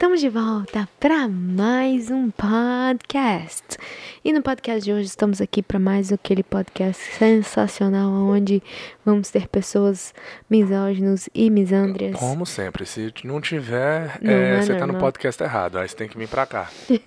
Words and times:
Estamos 0.00 0.22
de 0.22 0.30
volta 0.30 0.88
para 0.98 1.28
mais 1.28 2.10
um 2.10 2.30
podcast. 2.30 3.76
E 4.24 4.32
no 4.32 4.40
podcast 4.40 4.82
de 4.82 4.94
hoje 4.94 5.04
estamos 5.08 5.42
aqui 5.42 5.62
para 5.62 5.78
mais 5.78 6.10
aquele 6.10 6.42
podcast 6.42 7.02
sensacional 7.18 8.10
onde 8.10 8.62
vamos 9.04 9.28
ter 9.28 9.46
pessoas 9.46 10.14
misóginos 10.48 11.28
e 11.34 11.50
misândrias. 11.50 12.16
Como 12.18 12.46
sempre, 12.46 12.86
se 12.86 13.12
não 13.24 13.42
tiver, 13.42 14.18
Não, 14.22 14.32
é, 14.32 14.56
é 14.56 14.62
você 14.62 14.72
tá 14.72 14.86
no 14.86 14.94
normal. 14.94 15.02
podcast 15.02 15.42
errado, 15.42 15.76
aí 15.78 15.86
você 15.86 15.94
tem 15.94 16.08
que 16.08 16.16
vir 16.16 16.28
pra 16.28 16.46
cá. 16.46 16.70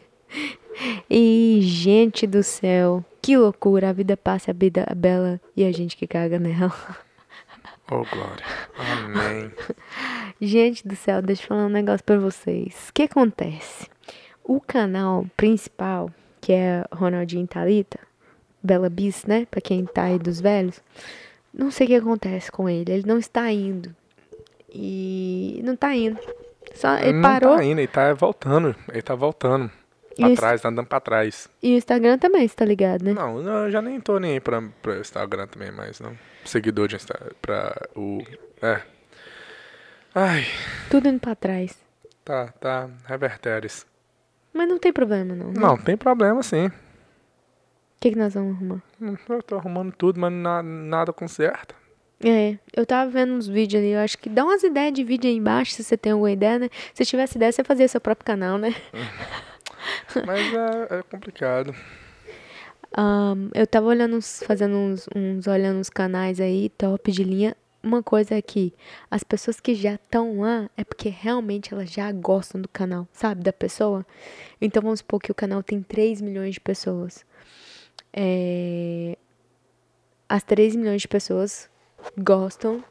E 1.10 1.60
gente 1.62 2.25
do 2.25 2.41
céu, 2.41 3.04
que 3.21 3.38
loucura, 3.38 3.89
a 3.89 3.94
vida 3.94 4.18
passa, 4.18 4.50
a 4.52 4.54
vida 4.54 4.86
é 4.88 4.96
bela 4.96 5.39
e 5.55 5.64
a 5.64 5.71
gente 5.71 5.96
que 5.96 6.07
caga 6.07 6.38
nela. 6.39 6.73
Oh, 7.91 8.04
glória. 8.05 8.45
Amém. 8.77 9.52
Gente 10.41 10.88
do 10.88 10.95
céu, 10.95 11.21
deixa 11.21 11.43
eu 11.43 11.47
falar 11.47 11.66
um 11.66 11.70
negócio 11.70 12.04
pra 12.04 12.17
vocês. 12.17 12.89
O 12.89 12.93
que 12.93 13.04
acontece? 13.04 13.88
O 14.44 14.59
canal 14.59 15.25
principal, 15.38 16.09
que 16.41 16.53
é 16.53 16.85
Ronaldinho 16.91 17.48
Thalita, 17.48 17.99
Bela 18.61 18.89
Bis, 18.89 19.25
né? 19.25 19.45
Pra 19.49 19.61
quem 19.61 19.85
tá 19.85 20.03
aí 20.03 20.20
dos 20.20 20.39
velhos, 20.39 20.81
não 21.53 21.70
sei 21.70 21.85
o 21.85 21.89
que 21.89 21.95
acontece 21.95 22.52
com 22.52 22.67
ele. 22.70 22.91
Ele 22.91 23.08
não 23.08 23.17
está 23.17 23.52
indo. 23.52 23.95
E 24.73 25.61
não 25.63 25.75
tá 25.75 25.95
indo. 25.95 26.20
Só 26.73 26.97
ele 26.97 27.13
não 27.13 27.22
parou. 27.22 27.55
tá 27.55 27.63
indo, 27.63 27.80
ele 27.80 27.88
tá 27.88 28.13
voltando. 28.13 28.75
Ele 28.91 29.02
tá 29.02 29.13
voltando. 29.13 29.70
Pra 30.16 30.27
Isso. 30.30 30.35
trás, 30.41 30.62
tá 30.62 30.70
andando 30.70 30.85
pra 30.88 30.99
trás. 30.99 31.49
E 31.62 31.73
o 31.73 31.77
Instagram 31.77 32.17
também, 32.20 32.48
você 32.48 32.55
tá 32.55 32.66
ligado, 32.66 33.03
né? 33.03 33.13
Não, 33.13 33.41
não, 33.41 33.66
eu 33.66 33.72
já 33.72 33.81
nem 33.81 33.99
tô 33.99 34.20
nem 34.20 34.34
aí 34.34 34.39
pra, 34.39 34.62
pra 34.81 34.99
Instagram 34.99 35.48
também 35.48 35.72
mais, 35.72 35.99
não. 35.99 36.16
Seguidor 36.45 36.88
de 36.88 36.95
Instagram, 36.98 37.31
pra 37.41 37.76
o... 37.95 38.20
É. 38.62 38.81
Ai, 40.13 40.45
Tudo 40.89 41.08
indo 41.09 41.20
pra 41.20 41.34
trás. 41.36 41.76
tá, 42.23 42.48
tá, 42.59 42.89
reverteres. 43.05 43.86
Mas 44.53 44.67
não 44.70 44.77
tem 44.77 44.94
problema, 44.94 45.34
não. 45.34 45.48
né? 45.48 45.53
Não, 45.59 45.75
tem 45.78 45.97
problema 45.97 46.44
sim. 46.44 46.67
O 46.67 46.72
que, 48.00 48.11
que 48.11 48.17
nós 48.17 48.34
vamos 48.36 48.56
arrumar? 48.56 48.84
Eu 49.30 49.41
tô 49.41 49.56
arrumando 49.56 49.91
tudo, 49.94 50.19
mas 50.19 50.31
na- 50.31 50.61
nada 50.61 51.11
conserta. 51.11 51.73
É, 52.23 52.58
eu 52.75 52.86
tava 52.86 53.09
vendo 53.09 53.34
uns 53.34 53.47
vídeos 53.47 53.81
ali, 53.81 53.91
eu 53.94 54.00
acho 54.00 54.17
que 54.17 54.30
dá 54.30 54.44
umas 54.45 54.61
ideias 54.64 54.94
de 54.94 55.03
vídeo 55.03 55.30
aí 55.30 55.36
embaixo, 55.36 55.72
se 55.73 55.84
você 55.84 55.97
tem 55.97 56.11
alguma 56.11 56.31
ideia, 56.31 56.59
né? 56.59 56.69
Se 56.94 57.03
tivesse 57.06 57.38
ideia, 57.38 57.52
você 57.52 57.64
fazia 57.64 57.88
seu 57.88 58.00
próprio 58.00 58.25
canal, 58.25 58.58
né? 58.58 58.73
Mas 60.26 60.53
é, 60.53 61.00
é 61.00 61.03
complicado. 61.03 61.76
Ahn, 62.95 63.50
eu 63.56 63.66
tava 63.66 63.88
olhando, 63.88 64.16
uns, 64.17 64.44
fazendo 64.44 64.75
uns, 64.75 65.08
uns, 65.16 65.48
olhando 65.48 65.80
uns 65.80 65.90
canais 65.90 66.40
aí, 66.40 66.70
top 66.70 67.12
de 67.12 67.23
linha. 67.23 67.56
Uma 67.81 68.02
coisa 68.02 68.36
é 68.36 68.42
que 68.42 68.73
as 69.12 69.23
pessoas 69.23 69.59
que 69.59 69.75
já 69.75 69.95
estão 69.95 70.40
lá 70.40 70.70
é 70.78 70.84
porque 70.84 71.09
realmente 71.09 71.73
elas 71.73 71.92
já 71.92 72.12
gostam 72.12 72.62
do 72.62 72.70
canal, 72.70 73.08
sabe? 73.12 73.44
Da 73.44 73.52
pessoa. 73.52 74.06
Então 74.62 74.81
vamos 74.81 75.00
supor 75.00 75.20
que 75.20 75.31
o 75.31 75.36
canal 75.36 75.62
tem 75.64 75.81
3 75.81 76.22
milhões 76.22 76.53
de 76.53 76.62
pessoas. 76.62 77.25
É, 78.14 79.18
As 80.30 80.44
3 80.44 80.75
milhões 80.75 81.02
de 81.02 81.08
pessoas 81.08 81.70
gostam, 82.18 82.84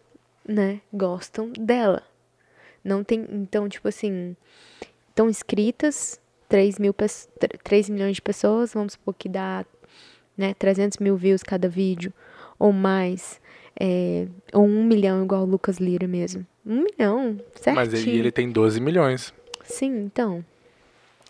né? 0.46 0.80
Gostam 0.92 1.50
dela. 1.52 2.02
Não 2.84 3.04
tem. 3.04 3.26
Então, 3.30 3.68
tipo 3.68 3.88
assim. 3.88 4.36
Estão 5.08 5.28
inscritas 5.28 6.18
3, 6.52 6.78
mil, 6.78 6.92
pes- 6.92 7.28
3 7.64 7.88
milhões 7.88 8.16
de 8.16 8.22
pessoas, 8.22 8.74
vamos 8.74 8.92
supor 8.92 9.14
que 9.14 9.28
dá 9.28 9.64
né, 10.36 10.54
300 10.54 10.98
mil 10.98 11.16
views 11.16 11.42
cada 11.42 11.68
vídeo, 11.68 12.12
ou 12.58 12.72
mais, 12.72 13.40
é, 13.80 14.26
ou 14.52 14.64
um 14.66 14.84
milhão, 14.84 15.24
igual 15.24 15.42
o 15.42 15.46
Lucas 15.46 15.78
Lira 15.78 16.06
mesmo. 16.06 16.46
Um 16.64 16.82
milhão, 16.84 17.38
certinho. 17.54 17.74
Mas 17.74 17.94
ele, 17.94 18.10
ele 18.18 18.30
tem 18.30 18.50
12 18.50 18.80
milhões. 18.80 19.32
Sim, 19.64 20.04
então. 20.04 20.44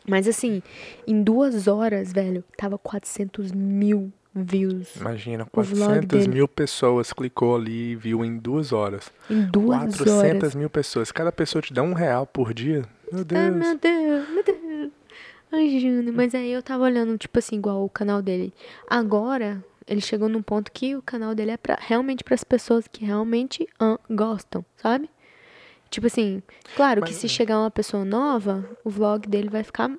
Mas 0.09 0.27
assim, 0.27 0.61
em 1.06 1.23
duas 1.23 1.69
horas, 1.69 2.12
velho, 2.12 2.42
tava 2.57 2.77
400 2.77 3.53
mil 3.53 4.12
views. 4.34 4.97
Imagina, 4.97 5.45
O 5.52 5.63
vlog 5.63 5.79
400 5.79 6.08
dele. 6.24 6.29
mil 6.35 6.48
pessoas 6.48 7.13
clicou 7.13 7.55
ali 7.55 7.92
e 7.92 7.97
viu 7.97 8.24
em 8.24 8.36
duas 8.36 8.73
horas. 8.73 9.13
Em 9.30 9.42
duas 9.42 9.79
400 9.97 10.08
horas. 10.13 10.55
mil 10.57 10.68
pessoas. 10.68 11.13
Cada 11.13 11.30
pessoa 11.30 11.63
te 11.63 11.73
dá 11.73 11.83
um 11.83 11.92
real 11.92 12.27
por 12.27 12.52
dia. 12.52 12.85
Meu 13.13 13.20
Ah, 13.20 13.24
Deus. 13.24 13.57
meu 13.57 13.79
Deus, 13.79 14.29
meu 14.30 14.42
Deus. 14.45 14.58
Ai, 15.52 15.79
Júnior, 15.79 16.14
mas 16.14 16.35
aí 16.35 16.51
eu 16.51 16.63
tava 16.63 16.85
olhando, 16.85 17.17
tipo 17.18 17.39
assim, 17.39 17.57
igual 17.57 17.85
o 17.85 17.89
canal 17.90 18.23
dele. 18.23 18.52
Agora, 18.89 19.63
ele 19.86 20.01
chegou 20.01 20.29
num 20.29 20.42
ponto 20.42 20.73
que 20.73 20.96
o 20.96 21.02
canal 21.02 21.35
dele 21.35 21.51
é 21.52 21.57
pra, 21.57 21.77
realmente 21.80 22.24
pras 22.24 22.42
pessoas 22.42 22.89
que 22.89 23.05
realmente 23.05 23.68
ah, 23.79 23.98
gostam, 24.11 24.64
sabe? 24.77 25.11
Tipo 25.91 26.07
assim, 26.07 26.42
claro 26.74 27.02
que 27.02 27.11
Mas- 27.11 27.18
se 27.20 27.29
chegar 27.29 27.58
uma 27.58 27.70
pessoa 27.70 28.02
nova, 28.02 28.67
o 28.83 28.89
vlog 28.89 29.29
dele 29.29 29.51
vai 29.51 29.62
ficar. 29.62 29.91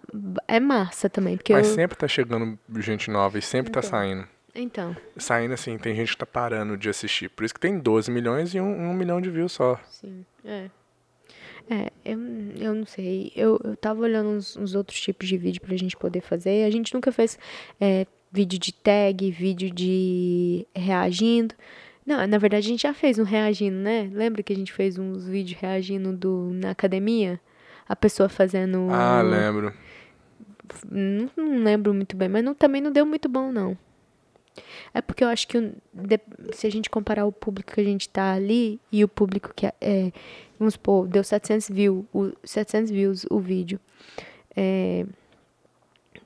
É 0.47 0.59
massa 0.59 1.08
também. 1.08 1.38
Porque 1.38 1.53
Mas 1.53 1.68
eu- 1.69 1.75
sempre 1.75 1.96
tá 1.96 2.08
chegando 2.08 2.58
gente 2.80 3.12
nova 3.12 3.38
e 3.38 3.42
sempre 3.44 3.72
tá 3.72 3.81
saindo. 3.84 4.28
Então, 4.56 4.96
Saindo 5.18 5.53
assim, 5.53 5.78
tem 5.80 5.96
gente 5.96 6.12
que 6.12 6.18
tá 6.18 6.25
parando 6.28 6.78
de 6.78 6.88
assistir. 6.90 7.28
Por 7.30 7.44
isso 7.44 7.53
que 7.53 7.59
tem 7.59 7.78
12 7.80 8.09
milhões 8.12 8.53
e 8.56 8.59
um, 8.62 8.90
um 8.90 8.94
milhão 8.94 9.19
de 9.22 9.30
views 9.30 9.52
só. 9.52 9.80
sim. 9.90 10.25
É. 10.44 10.69
É, 11.69 11.91
eu, 12.03 12.19
eu 12.59 12.75
não 12.75 12.85
sei. 12.85 13.31
Eu, 13.35 13.59
eu 13.63 13.75
tava 13.78 14.01
olhando 14.01 14.29
uns, 14.29 14.57
uns 14.57 14.75
outros 14.75 15.00
tipos 15.00 15.28
de 15.28 15.38
vídeo 15.38 15.62
pra 15.62 15.75
gente 15.78 15.96
poder 15.96 16.22
fazer. 16.22 16.66
A 16.66 16.69
gente 16.69 16.94
nunca 16.94 17.12
fez 17.12 17.38
é, 17.79 18.06
vídeo 18.31 18.59
de 18.59 18.74
tag, 18.74 19.31
vídeo 19.31 19.69
de 19.69 20.68
reagindo. 20.75 21.56
Não, 22.06 22.25
na 22.28 22.38
verdade 22.38 22.68
a 22.68 22.69
gente 22.69 22.81
já 22.81 22.94
fez 22.94 23.18
um 23.18 23.24
reagindo, 23.24 23.78
né? 23.78 24.09
Lembra 24.12 24.44
que 24.44 24.51
a 24.51 24.56
gente 24.56 24.74
fez 24.74 24.97
uns 24.97 25.25
vídeos 25.25 25.59
reagindo 25.59 26.12
do, 26.12 26.51
na 26.53 26.72
academia? 26.72 27.40
A 27.88 27.95
pessoa 27.95 28.28
fazendo. 28.28 28.88
Ah, 28.91 29.22
lembro. 29.22 29.74
Não, 30.90 31.30
não 31.35 31.63
lembro 31.63 31.94
muito 31.94 32.16
bem, 32.16 32.28
mas 32.28 32.44
não, 32.44 32.53
também 32.53 32.81
não 32.81 32.91
deu 32.91 33.06
muito 33.06 33.30
bom, 33.30 33.51
não. 33.51 33.78
É 34.94 35.01
porque 35.01 35.24
eu 35.24 35.28
acho 35.28 35.47
que 35.47 35.72
se 36.51 36.68
a 36.68 36.69
gente 36.69 36.90
comparar 36.90 37.25
o 37.25 37.31
público 37.31 37.74
que 37.74 37.81
a 37.81 37.84
gente 37.84 38.07
tá 38.07 38.34
ali 38.34 38.80
e 38.91 39.03
o 39.03 39.07
público 39.07 39.51
que 39.56 39.66
é, 39.66 40.12
vamos 40.63 40.75
supor, 40.75 41.07
deu 41.07 41.24
700 41.24 41.69
views, 41.69 42.06
o, 42.13 42.31
700 42.44 42.90
views 42.90 43.25
o 43.29 43.40
vídeo 43.40 43.79
é, 44.56 45.06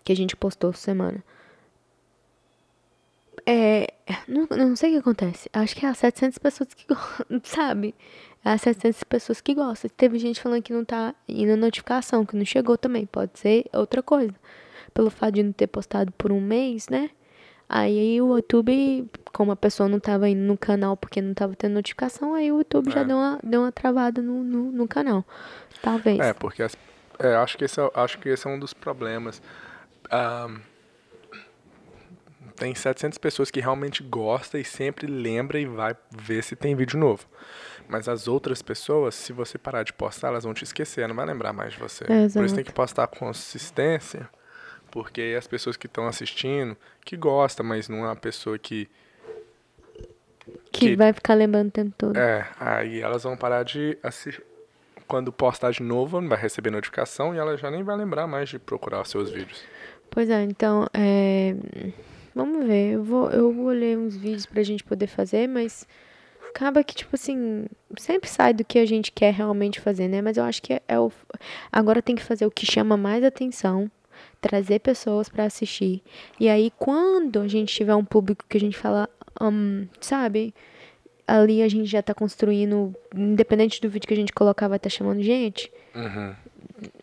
que 0.03 0.11
a 0.11 0.15
gente 0.15 0.35
postou 0.35 0.69
essa 0.69 0.79
semana. 0.79 1.23
É, 3.45 3.93
não, 4.27 4.45
não 4.49 4.75
sei 4.75 4.89
o 4.89 4.93
que 4.93 4.99
acontece. 4.99 5.49
Acho 5.53 5.75
que 5.75 5.85
é 5.85 5.89
as 5.89 5.97
700 5.97 6.37
pessoas 6.37 6.73
que 6.73 6.85
gostam, 6.87 7.39
sabe? 7.43 7.95
É 8.43 8.49
as 8.51 8.61
700 8.61 9.03
pessoas 9.05 9.41
que 9.41 9.53
gostam. 9.53 9.89
Teve 9.95 10.19
gente 10.19 10.41
falando 10.41 10.61
que 10.61 10.73
não 10.73 10.85
tá 10.85 11.15
indo 11.27 11.53
a 11.53 11.57
notificação, 11.57 12.25
que 12.25 12.35
não 12.35 12.45
chegou 12.45 12.77
também. 12.77 13.05
Pode 13.05 13.39
ser 13.39 13.65
outra 13.73 14.03
coisa. 14.03 14.35
Pelo 14.93 15.09
fato 15.09 15.35
de 15.35 15.43
não 15.43 15.51
ter 15.51 15.67
postado 15.67 16.11
por 16.11 16.31
um 16.31 16.41
mês, 16.41 16.89
né? 16.89 17.09
Aí 17.69 18.21
o 18.21 18.35
YouTube, 18.37 19.09
como 19.33 19.51
a 19.51 19.55
pessoa 19.55 19.89
não 19.89 19.99
tava 19.99 20.29
indo 20.29 20.41
no 20.41 20.57
canal 20.57 20.95
porque 20.95 21.21
não 21.21 21.33
tava 21.33 21.53
tendo 21.55 21.73
notificação, 21.73 22.33
aí 22.33 22.51
o 22.51 22.59
YouTube 22.59 22.89
já 22.91 23.01
É. 23.01 23.03
deu 23.05 23.17
uma, 23.17 23.39
deu 23.43 23.61
uma 23.61 23.71
travada 23.71 24.21
no, 24.21 24.43
no, 24.43 24.71
no 24.71 24.87
canal. 24.87 25.25
Talvez. 25.81 26.19
É, 26.19 26.33
porque 26.33 26.63
as- 26.63 26.77
é, 27.19 27.35
acho, 27.35 27.57
que 27.57 27.65
esse 27.65 27.79
é, 27.81 27.91
acho 27.93 28.17
que 28.19 28.29
esse 28.29 28.47
é 28.47 28.49
um 28.49 28.57
dos 28.57 28.73
problemas. 28.73 29.41
Ahn, 30.09 30.59
tem 32.55 32.73
700 32.73 33.17
pessoas 33.17 33.51
que 33.51 33.59
realmente 33.59 34.01
gostam 34.01 34.59
e 34.59 34.63
sempre 34.63 35.05
lembra 35.05 35.59
e 35.59 35.65
vai 35.65 35.95
ver 36.09 36.43
se 36.43 36.55
tem 36.55 36.75
vídeo 36.75 36.97
novo. 36.97 37.25
Mas 37.87 38.07
as 38.09 38.27
outras 38.27 38.61
pessoas, 38.61 39.13
se 39.15 39.31
você 39.31 39.57
parar 39.57 39.83
de 39.83 39.93
postar, 39.93 40.29
elas 40.29 40.43
vão 40.43 40.53
te 40.53 40.63
esquecer, 40.63 41.07
não 41.07 41.15
vai 41.15 41.25
lembrar 41.25 41.53
mais 41.53 41.73
de 41.73 41.79
você. 41.79 42.03
É, 42.05 42.27
Por 42.29 42.43
isso 42.45 42.55
tem 42.55 42.63
que 42.63 42.73
postar 42.73 43.07
com 43.07 43.17
consistência, 43.27 44.27
porque 44.91 45.35
as 45.37 45.47
pessoas 45.47 45.77
que 45.77 45.87
estão 45.87 46.07
assistindo, 46.07 46.75
que 47.05 47.15
gostam, 47.17 47.65
mas 47.65 47.87
não 47.89 47.99
é 47.99 48.07
uma 48.09 48.15
pessoa 48.15 48.57
que 48.57 48.89
que 50.71 50.89
que- 50.89 50.95
vai 50.95 51.11
ficar 51.13 51.33
lembrando 51.33 51.67
o 51.67 51.71
tempo 51.71 51.93
todo. 51.97 52.17
é, 52.17 52.47
aí 52.59 53.01
elas 53.01 53.23
vão 53.23 53.35
parar 53.35 53.63
de 53.63 53.97
assistir. 54.01 54.43
Quando 55.07 55.31
postar 55.31 55.71
de 55.71 55.81
novo, 55.81 56.19
não 56.19 56.27
vai 56.27 56.37
receber 56.37 56.69
notificação 56.69 57.33
e 57.33 57.37
ela 57.37 57.55
já 57.57 57.71
nem 57.71 57.81
vai 57.81 57.95
lembrar 57.95 58.27
mais 58.27 58.49
de 58.49 58.59
procurar 58.59 59.01
os 59.01 59.09
seus 59.09 59.31
vídeos. 59.31 59.63
Pois 60.09 60.29
é, 60.29 60.43
então, 60.43 60.85
é... 60.93 61.55
vamos 62.35 62.65
ver. 62.65 62.95
Eu 62.95 63.03
vou, 63.03 63.29
eu 63.29 63.51
vou 63.53 63.69
ler 63.69 63.97
uns 63.97 64.17
vídeos 64.17 64.45
pra 64.45 64.63
gente 64.63 64.83
poder 64.83 65.07
fazer, 65.07 65.47
mas 65.47 65.87
acaba 66.49 66.83
que, 66.83 66.93
tipo 66.93 67.11
assim, 67.15 67.67
sempre 67.97 68.29
sai 68.29 68.53
do 68.53 68.65
que 68.65 68.79
a 68.79 68.85
gente 68.85 69.09
quer 69.11 69.33
realmente 69.33 69.79
fazer, 69.79 70.09
né? 70.09 70.21
Mas 70.21 70.35
eu 70.35 70.43
acho 70.43 70.61
que 70.61 70.73
é, 70.73 70.81
é 70.89 70.99
o. 70.99 71.09
Agora 71.71 72.01
tem 72.01 72.15
que 72.15 72.23
fazer 72.23 72.45
o 72.45 72.51
que 72.51 72.65
chama 72.65 72.97
mais 72.97 73.23
atenção, 73.23 73.89
trazer 74.41 74.79
pessoas 74.79 75.29
pra 75.29 75.45
assistir. 75.45 76.01
E 76.39 76.47
aí, 76.49 76.71
quando 76.77 77.39
a 77.39 77.47
gente 77.47 77.73
tiver 77.73 77.95
um 77.95 78.05
público 78.05 78.45
que 78.47 78.57
a 78.57 78.59
gente 78.59 78.77
fala, 78.77 79.09
hum, 79.41 79.87
sabe? 79.99 80.53
Ali 81.27 81.61
a 81.61 81.67
gente 81.67 81.85
já 81.87 82.01
tá 82.01 82.13
construindo, 82.13 82.95
independente 83.13 83.81
do 83.81 83.89
vídeo 83.89 84.07
que 84.07 84.13
a 84.13 84.17
gente 84.17 84.31
colocar, 84.33 84.67
vai 84.67 84.77
estar 84.77 84.89
chamando 84.89 85.21
gente 85.21 85.71
Uhum. 85.93 86.33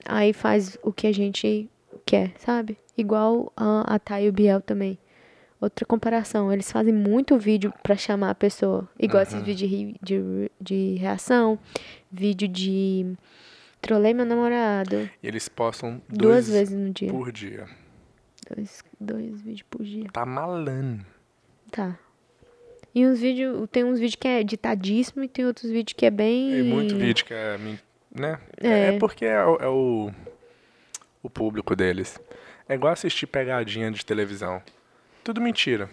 aí 0.06 0.32
faz 0.32 0.78
o 0.82 0.92
que 0.92 1.06
a 1.06 1.12
gente 1.12 1.68
quer, 2.06 2.32
sabe? 2.38 2.78
Igual 2.96 3.52
a, 3.56 3.94
a 3.94 3.98
Thay 3.98 4.26
e 4.26 4.28
o 4.28 4.32
Biel 4.32 4.60
também. 4.60 4.98
Outra 5.60 5.86
comparação, 5.86 6.52
eles 6.52 6.70
fazem 6.70 6.92
muito 6.92 7.38
vídeo 7.38 7.72
pra 7.82 7.96
chamar 7.96 8.30
a 8.30 8.34
pessoa. 8.34 8.88
Igual 8.98 9.22
esses 9.22 9.40
vídeos 9.42 9.70
de, 9.70 9.94
de, 10.02 10.50
de 10.60 10.94
reação, 10.96 11.58
vídeo 12.10 12.46
de 12.46 13.16
Trolei 13.84 14.14
meu 14.14 14.24
namorado. 14.24 15.08
E 15.22 15.28
eles 15.28 15.46
postam 15.48 16.00
Duas 16.08 16.48
vezes 16.48 16.74
no 16.76 16.90
dia. 16.90 17.10
por 17.10 17.30
dia. 17.30 17.66
Dois, 18.54 18.82
dois 18.98 19.42
vídeos 19.42 19.62
por 19.68 19.82
dia. 19.84 20.08
Tá 20.10 20.24
malando. 20.24 21.04
Tá. 21.70 21.98
E 22.94 23.06
uns 23.06 23.20
vídeos. 23.20 23.68
Tem 23.70 23.84
uns 23.84 23.98
vídeos 23.98 24.14
que 24.16 24.26
é 24.26 24.40
editadíssimo 24.40 25.22
e 25.24 25.28
tem 25.28 25.44
outros 25.44 25.70
vídeos 25.70 25.92
que 25.94 26.06
é 26.06 26.10
bem. 26.10 26.50
Tem 26.52 26.62
muito 26.62 26.96
vídeo 26.96 27.24
que 27.26 27.34
é. 27.34 27.58
Né? 28.10 28.38
É. 28.58 28.94
É, 28.94 28.98
porque 28.98 29.26
é, 29.26 29.44
o- 29.44 29.56
é 29.56 29.68
o, 29.68 30.10
o 31.22 31.28
público 31.28 31.76
deles. 31.76 32.18
É 32.66 32.74
igual 32.74 32.92
assistir 32.94 33.26
pegadinha 33.26 33.90
de 33.90 34.04
televisão. 34.06 34.62
Tudo 35.22 35.40
mentira. 35.42 35.90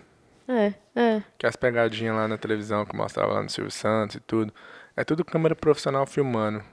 É, 0.47 0.73
é. 0.95 1.23
Que 1.37 1.45
as 1.45 1.55
pegadinhas 1.57 2.15
lá 2.15 2.25
na 2.27 2.37
televisão 2.37 2.85
que 2.85 2.95
mostrava 2.95 3.33
lá 3.33 3.44
no 3.44 3.49
Silvio 3.49 3.71
Santos 3.71 4.15
e 4.15 4.19
tudo. 4.21 4.53
É 4.95 5.03
tudo 5.03 5.25
câmera 5.25 5.55
profissional 5.55 6.05
filmando. 6.07 6.63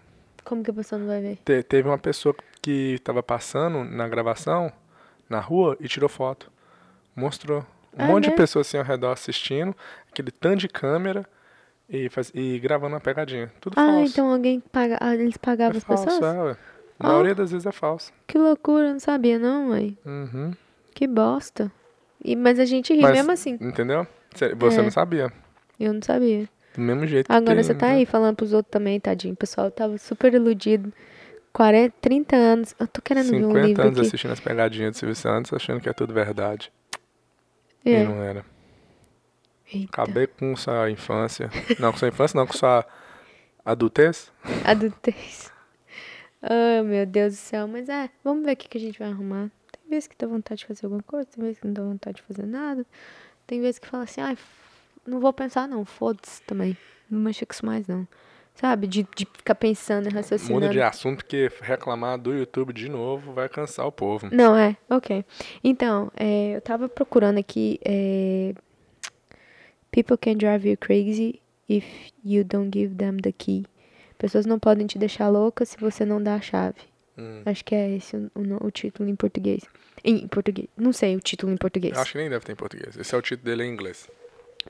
Como 0.48 0.62
que 0.64 0.70
a 0.70 0.74
pessoa 0.74 0.98
não 0.98 1.06
vai 1.06 1.20
ver? 1.20 1.36
Te- 1.44 1.62
teve 1.62 1.86
uma 1.88 1.98
pessoa 1.98 2.34
que 2.62 2.98
tava 3.04 3.22
passando 3.22 3.84
na 3.84 4.08
gravação, 4.08 4.72
na 5.28 5.40
rua, 5.40 5.76
e 5.78 5.86
tirou 5.86 6.08
foto. 6.08 6.50
Mostrou. 7.14 7.60
Um 7.96 8.02
Ah, 8.04 8.06
monte 8.06 8.24
de 8.24 8.28
mesmo? 8.30 8.36
pessoas 8.36 8.66
assim 8.66 8.78
ao 8.78 8.84
redor 8.84 9.12
assistindo, 9.12 9.76
aquele 10.10 10.30
tanto 10.30 10.60
de 10.60 10.68
câmera 10.68 11.26
e, 11.88 12.08
faz, 12.08 12.30
e 12.34 12.58
gravando 12.60 12.94
uma 12.94 13.00
pegadinha. 13.00 13.52
Tudo 13.60 13.74
Ah, 13.78 13.84
falso. 13.86 14.12
então 14.12 14.32
alguém 14.32 14.60
paga. 14.60 14.96
ah, 15.00 15.14
eles 15.14 15.36
pagavam 15.36 15.74
é 15.74 15.78
as 15.78 15.84
falso, 15.84 16.04
pessoas? 16.04 16.22
é, 16.34 16.42
ué. 16.42 16.56
A 16.98 17.06
Ah. 17.06 17.08
maioria 17.08 17.34
das 17.34 17.50
vezes 17.50 17.66
é 17.66 17.72
falso. 17.72 18.10
Que 18.26 18.38
loucura, 18.38 18.86
eu 18.86 18.92
não 18.92 19.00
sabia 19.00 19.38
não, 19.38 19.68
mãe. 19.68 19.98
Uhum. 20.06 20.52
Que 20.94 21.06
bosta. 21.06 21.70
E, 22.24 22.34
mas 22.34 22.58
a 22.58 22.64
gente 22.64 22.92
ri 22.94 23.02
Mas- 23.02 23.12
mesmo 23.12 23.32
assim. 23.32 23.58
Entendeu? 23.60 24.06
Cê- 24.34 24.54
Você 24.54 24.80
É. 24.80 24.82
não 24.82 24.90
sabia. 24.90 25.32
Eu 25.78 25.92
não 25.92 26.02
sabia. 26.02 26.48
Do 26.78 26.84
mesmo 26.84 27.06
jeito. 27.08 27.26
que 27.26 27.32
Agora 27.32 27.60
você 27.60 27.74
tá 27.74 27.88
né? 27.88 27.94
aí 27.94 28.06
falando 28.06 28.36
pros 28.36 28.52
outros 28.52 28.70
também, 28.70 29.00
tadinho. 29.00 29.34
O 29.34 29.36
pessoal 29.36 29.68
tava 29.68 29.98
super 29.98 30.32
iludido. 30.32 30.92
40, 31.52 31.92
30 32.00 32.36
anos. 32.36 32.74
Eu 32.78 32.86
tô 32.86 33.02
querendo 33.02 33.30
ver 33.30 33.44
um 33.44 33.48
50 33.48 33.66
livro 33.66 33.82
anos 33.82 33.98
aqui. 33.98 34.06
assistindo 34.06 34.30
as 34.30 34.38
pegadinhas 34.38 34.92
do 34.92 34.98
Silvio 34.98 35.16
Santos, 35.16 35.52
achando 35.52 35.80
que 35.80 35.88
é 35.88 35.92
tudo 35.92 36.14
verdade. 36.14 36.70
É. 37.84 38.02
E 38.02 38.04
não 38.04 38.22
era. 38.22 38.44
Eita. 39.74 39.88
Acabei 40.02 40.28
com 40.28 40.54
sua 40.54 40.88
infância. 40.88 41.50
Não, 41.80 41.90
com 41.90 41.98
sua 41.98 42.08
infância, 42.08 42.38
não, 42.38 42.46
com 42.46 42.52
sua 42.56 42.86
adultez. 43.64 44.30
Adultez. 44.64 45.52
Oh, 46.40 46.84
meu 46.84 47.04
Deus 47.04 47.32
do 47.34 47.38
céu. 47.38 47.66
Mas 47.66 47.88
é, 47.88 48.08
vamos 48.22 48.44
ver 48.44 48.52
o 48.52 48.56
que, 48.56 48.68
que 48.68 48.78
a 48.78 48.80
gente 48.80 48.98
vai 49.00 49.08
arrumar. 49.08 49.50
Tem 49.72 49.82
vezes 49.90 50.06
que 50.06 50.14
dá 50.16 50.28
vontade 50.28 50.60
de 50.60 50.66
fazer 50.66 50.86
alguma 50.86 51.02
coisa, 51.02 51.26
tem 51.26 51.42
vezes 51.42 51.58
que 51.58 51.66
não 51.66 51.74
dá 51.74 51.82
vontade 51.82 52.18
de 52.18 52.22
fazer 52.22 52.46
nada. 52.46 52.86
Tem 53.48 53.60
vezes 53.60 53.80
que 53.80 53.88
fala 53.88 54.04
assim, 54.04 54.20
ai, 54.20 54.38
não 55.08 55.20
vou 55.20 55.32
pensar 55.32 55.66
não, 55.68 55.84
foda-se 55.84 56.42
também. 56.42 56.76
Não 57.10 57.18
mexa 57.20 57.44
com 57.46 57.52
isso 57.52 57.64
mais 57.66 57.86
não. 57.86 58.06
Sabe? 58.54 58.86
De, 58.88 59.06
de 59.16 59.24
ficar 59.24 59.54
pensando 59.54 60.08
e 60.08 60.12
raciocinando. 60.12 60.54
Muda 60.60 60.68
de 60.72 60.82
assunto, 60.82 61.18
porque 61.18 61.48
reclamar 61.60 62.18
do 62.18 62.34
YouTube 62.34 62.72
de 62.72 62.88
novo 62.88 63.32
vai 63.32 63.48
cansar 63.48 63.86
o 63.86 63.92
povo. 63.92 64.28
Não, 64.32 64.56
é, 64.56 64.76
ok. 64.90 65.24
Então, 65.62 66.10
é, 66.16 66.56
eu 66.56 66.60
tava 66.60 66.88
procurando 66.88 67.38
aqui. 67.38 67.78
É, 67.84 68.52
People 69.90 70.16
can 70.18 70.36
drive 70.36 70.66
you 70.68 70.76
crazy 70.76 71.40
if 71.68 71.84
you 72.24 72.44
don't 72.44 72.70
give 72.76 72.94
them 72.96 73.18
the 73.18 73.32
key. 73.32 73.64
Pessoas 74.18 74.44
não 74.44 74.58
podem 74.58 74.86
te 74.86 74.98
deixar 74.98 75.28
louca 75.28 75.64
se 75.64 75.76
você 75.78 76.04
não 76.04 76.22
dá 76.22 76.34
a 76.34 76.40
chave. 76.40 76.80
Hum. 77.16 77.42
Acho 77.46 77.64
que 77.64 77.74
é 77.74 77.96
esse 77.96 78.16
o, 78.16 78.30
o- 78.34 78.66
o 78.66 78.70
título 78.70 79.08
em 79.08 79.16
português. 79.16 79.62
Em 80.04 80.26
português. 80.28 80.68
Não 80.76 80.92
sei 80.92 81.16
o 81.16 81.20
título 81.20 81.52
em 81.52 81.56
português. 81.56 81.94
Eu 81.94 82.00
acho 82.02 82.12
que 82.12 82.18
nem 82.18 82.28
deve 82.28 82.44
ter 82.44 82.52
em 82.52 82.56
português. 82.56 82.96
Esse 82.96 83.14
é 83.14 83.18
o 83.18 83.22
título 83.22 83.44
dele 83.44 83.64
em 83.64 83.72
inglês. 83.72 84.08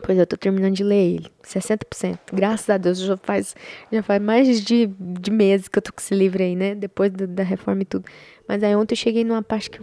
Pois 0.02 0.16
eu 0.18 0.26
tô 0.26 0.36
terminando 0.36 0.74
de 0.74 0.84
ler 0.84 1.14
ele. 1.14 1.26
60%. 1.42 2.18
Graças 2.32 2.70
a 2.70 2.78
Deus, 2.78 2.98
já 2.98 3.16
faz, 3.16 3.54
já 3.92 4.02
faz 4.02 4.22
mais 4.22 4.60
de, 4.62 4.86
de 4.98 5.30
meses 5.30 5.68
que 5.68 5.78
eu 5.78 5.82
tô 5.82 5.92
com 5.92 6.00
esse 6.00 6.14
livro 6.14 6.42
aí, 6.42 6.54
né? 6.54 6.74
Depois 6.74 7.10
do- 7.12 7.26
da 7.26 7.42
reforma 7.42 7.82
e 7.82 7.84
tudo. 7.84 8.04
Mas 8.46 8.62
aí 8.62 8.74
ontem 8.76 8.92
eu 8.94 8.96
cheguei 8.96 9.24
numa 9.24 9.42
parte 9.42 9.68
que, 9.70 9.80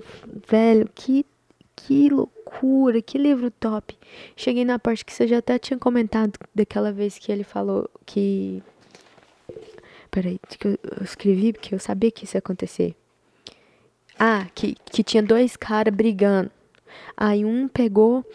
velho, 0.47 0.89
que, 0.95 1.25
que 1.75 2.09
loucura, 2.09 3.01
que 3.01 3.17
livro 3.17 3.51
top. 3.51 3.95
Cheguei 4.35 4.63
na 4.65 4.79
parte 4.79 5.03
que 5.05 5.13
você 5.13 5.27
já 5.27 5.39
até 5.39 5.59
tinha 5.59 5.77
comentado 5.77 6.39
daquela 6.53 6.91
vez 6.91 7.17
que 7.17 7.31
ele 7.31 7.43
falou 7.43 7.89
que. 8.05 8.63
Peraí, 10.09 10.39
que 10.47 10.67
eu, 10.67 10.71
eu 10.97 11.03
escrevi 11.03 11.51
porque 11.51 11.75
eu 11.75 11.79
sabia 11.79 12.09
que 12.09 12.23
isso 12.23 12.37
ia 12.37 12.39
acontecer. 12.39 12.95
Ah, 14.17 14.47
que, 14.55 14.75
que 14.91 15.03
tinha 15.03 15.21
dois 15.21 15.57
caras 15.57 15.93
brigando. 15.93 16.49
Aí 17.17 17.45
um 17.45 17.67
pegou 17.67 18.25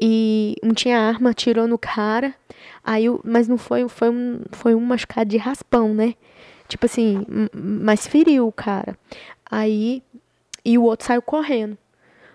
e 0.00 0.56
um 0.62 0.72
tinha 0.72 0.98
arma, 0.98 1.30
atirou 1.30 1.66
no 1.66 1.78
cara. 1.78 2.34
Aí, 2.82 3.04
mas 3.24 3.48
não 3.48 3.56
foi, 3.56 3.88
foi 3.88 4.10
um, 4.10 4.40
foi 4.52 4.74
um 4.74 4.80
machucado 4.80 5.30
de 5.30 5.36
raspão, 5.36 5.94
né? 5.94 6.14
Tipo 6.68 6.86
assim, 6.86 7.26
mas 7.52 8.06
feriu 8.06 8.48
o 8.48 8.52
cara. 8.52 8.96
Aí, 9.50 10.02
e 10.64 10.76
o 10.78 10.82
outro 10.82 11.06
saiu 11.06 11.22
correndo. 11.22 11.76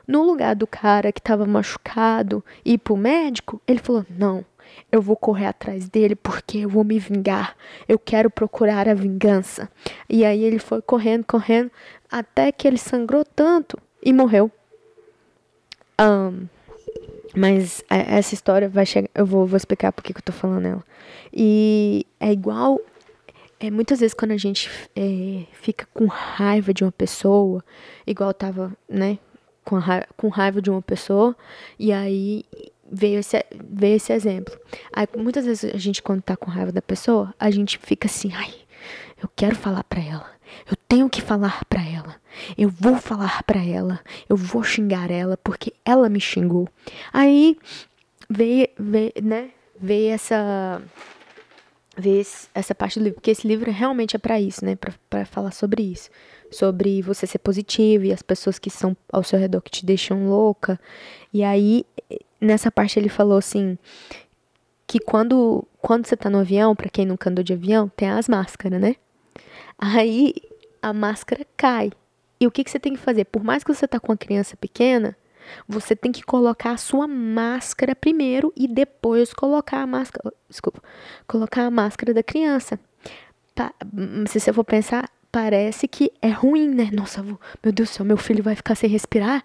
No 0.08 0.24
lugar 0.24 0.56
do 0.56 0.66
cara 0.66 1.12
que 1.12 1.22
tava 1.22 1.46
machucado 1.46 2.44
ir 2.66 2.80
pro 2.80 2.98
médico, 2.98 3.62
ele 3.68 3.80
falou: 3.80 4.06
Não, 4.10 4.44
eu 4.92 5.02
vou 5.02 5.16
correr 5.16 5.46
atrás 5.46 5.88
dele 5.88 6.16
porque 6.16 6.60
eu 6.60 6.70
vou 6.70 6.84
me 6.84 6.98
vingar. 6.98 7.56
Eu 7.88 8.00
quero 8.00 8.30
procurar 8.30 8.88
a 8.88 8.94
vingança. 8.94 9.70
E 10.10 10.26
aí 10.26 10.44
ele 10.44 10.60
foi 10.60 10.82
correndo, 10.82 11.26
correndo, 11.26 11.72
até 12.12 12.52
que 12.52 12.68
ele 12.68 12.78
sangrou 12.78 13.24
tanto 13.24 13.78
e 14.04 14.12
morreu. 14.12 14.52
Ahn, 16.00 16.48
mas 17.36 17.84
essa 17.90 18.34
história 18.34 18.70
vai 18.70 18.86
chegar. 18.86 19.10
Eu 19.14 19.26
vou, 19.26 19.46
vou 19.46 19.58
explicar 19.58 19.92
por 19.92 20.02
que 20.02 20.14
eu 20.16 20.22
tô 20.22 20.32
falando 20.32 20.66
ela. 20.66 20.84
E 21.34 22.08
é 22.20 22.32
igual. 22.32 22.80
É, 23.60 23.70
muitas 23.70 24.00
vezes 24.00 24.14
quando 24.14 24.32
a 24.32 24.38
gente 24.38 24.72
é, 24.96 25.44
fica 25.52 25.86
com 25.94 26.06
raiva 26.06 26.74
de 26.74 26.86
uma 26.86 26.92
pessoa, 26.94 27.62
igual 28.08 28.34
tava, 28.34 28.72
né? 28.88 29.20
Com 29.66 29.76
raiva, 29.78 30.08
com 30.16 30.30
raiva 30.30 30.62
de 30.62 30.70
uma 30.70 30.82
pessoa, 30.82 31.36
e 31.78 31.92
aí 31.92 32.46
veio 32.90 33.20
esse, 33.20 33.46
veio 33.54 33.98
esse 33.98 34.14
exemplo. 34.14 34.58
Aí 34.94 35.06
muitas 35.18 35.46
vezes 35.46 35.76
a 35.76 35.78
gente, 35.78 36.02
quando 36.02 36.22
tá 36.22 36.38
com 36.38 36.50
raiva 36.50 36.72
da 36.72 36.82
pessoa, 36.82 37.34
a 37.38 37.52
gente 37.52 37.78
fica 37.78 38.08
assim, 38.08 38.32
ai, 38.34 38.54
eu 39.22 39.30
quero 39.36 39.58
falar 39.58 39.84
pra 39.84 40.02
ela. 40.02 40.32
Eu 40.66 40.78
tenho 40.88 41.10
que 41.10 41.22
falar 41.22 41.66
pra 41.66 41.82
ela. 41.84 41.99
Eu 42.58 42.70
vou 42.70 42.96
falar 42.98 43.44
pra 43.44 43.64
ela. 43.64 44.00
Eu 44.28 44.36
vou 44.36 44.64
xingar 44.64 45.10
ela 45.12 45.38
porque 45.38 45.74
ela 45.86 46.10
me 46.10 46.20
xingou. 46.20 46.68
Aí 47.12 47.58
veio, 48.30 48.68
veio 48.78 49.12
né? 49.22 49.50
Veio 49.80 50.12
essa 50.14 50.82
veio 51.98 52.26
essa 52.54 52.74
parte 52.74 52.98
do 52.98 53.04
livro, 53.04 53.16
porque 53.16 53.32
esse 53.32 53.48
livro 53.48 53.70
realmente 53.72 54.16
é 54.16 54.20
pra 54.20 54.40
isso, 54.40 54.64
né? 54.64 54.78
Pra 55.10 55.26
falar 55.26 55.52
sobre 55.52 55.84
isso, 55.84 56.10
sobre 56.50 57.02
você 57.02 57.28
ser 57.28 57.40
positivo 57.40 58.06
e 58.06 58.14
as 58.14 58.22
pessoas 58.22 58.58
que 58.58 58.70
são 58.70 58.96
ao 59.12 59.24
seu 59.24 59.38
redor 59.38 59.62
que 59.62 59.72
te 59.72 59.86
deixam 59.86 60.30
louca. 60.30 60.80
E 61.34 61.44
aí 61.44 61.86
nessa 62.40 62.72
parte 62.72 62.98
ele 62.98 63.10
falou 63.10 63.38
assim 63.38 63.78
que 64.88 65.00
quando 65.00 65.68
quando 65.82 66.08
você 66.08 66.16
tá 66.18 66.30
no 66.30 66.40
avião, 66.40 66.76
pra 66.76 66.90
quem 66.90 67.06
nunca 67.06 67.30
andou 67.30 67.44
de 67.44 67.54
avião, 67.54 67.90
tem 67.90 68.10
as 68.10 68.28
máscaras, 68.28 68.82
né? 68.82 68.96
Aí 69.78 70.34
a 70.82 70.94
máscara 70.94 71.46
cai. 71.56 71.92
E 72.40 72.48
o 72.48 72.52
que, 72.52 72.64
que 72.64 72.72
você 72.72 72.80
tem 72.80 72.94
que 72.94 73.00
fazer? 73.00 73.26
Por 73.26 73.44
mais 73.44 73.64
que 73.64 73.74
você 73.74 73.88
tá 73.88 74.00
com 74.00 74.12
uma 74.12 74.18
criança 74.18 74.56
pequena, 74.56 75.16
você 75.68 75.96
tem 75.96 76.12
que 76.12 76.24
colocar 76.24 76.72
a 76.72 76.78
sua 76.78 77.08
máscara 77.08 77.96
primeiro 77.96 78.54
e 78.56 78.68
depois 78.68 79.34
colocar 79.34 79.82
a 79.82 79.88
máscara. 79.88 80.34
Desculpa. 80.48 80.82
Colocar 81.28 81.64
a 81.66 81.72
máscara 81.72 82.14
da 82.14 82.24
criança. 82.24 82.80
Pa- 83.56 83.74
hum, 83.94 84.24
se 84.28 84.40
você 84.40 84.54
for 84.54 84.64
pensar, 84.64 85.10
parece 85.32 85.88
que 85.88 86.12
é 86.22 86.30
ruim, 86.30 86.70
né? 86.70 86.90
Nossa, 86.94 87.22
vou- 87.22 87.40
meu 87.64 87.74
Deus 87.74 87.90
do 87.90 87.94
céu, 87.94 88.06
meu 88.06 88.18
filho 88.18 88.44
vai 88.44 88.56
ficar 88.56 88.76
sem 88.76 88.90
respirar. 88.90 89.44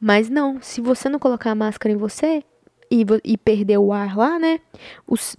Mas 0.00 0.28
não, 0.28 0.60
se 0.60 0.80
você 0.80 1.08
não 1.08 1.18
colocar 1.18 1.52
a 1.52 1.54
máscara 1.54 1.94
em 1.94 1.96
você 1.96 2.44
e, 2.90 3.04
e 3.24 3.38
perder 3.38 3.78
o 3.78 3.92
ar 3.92 4.16
lá, 4.16 4.38
né? 4.38 4.60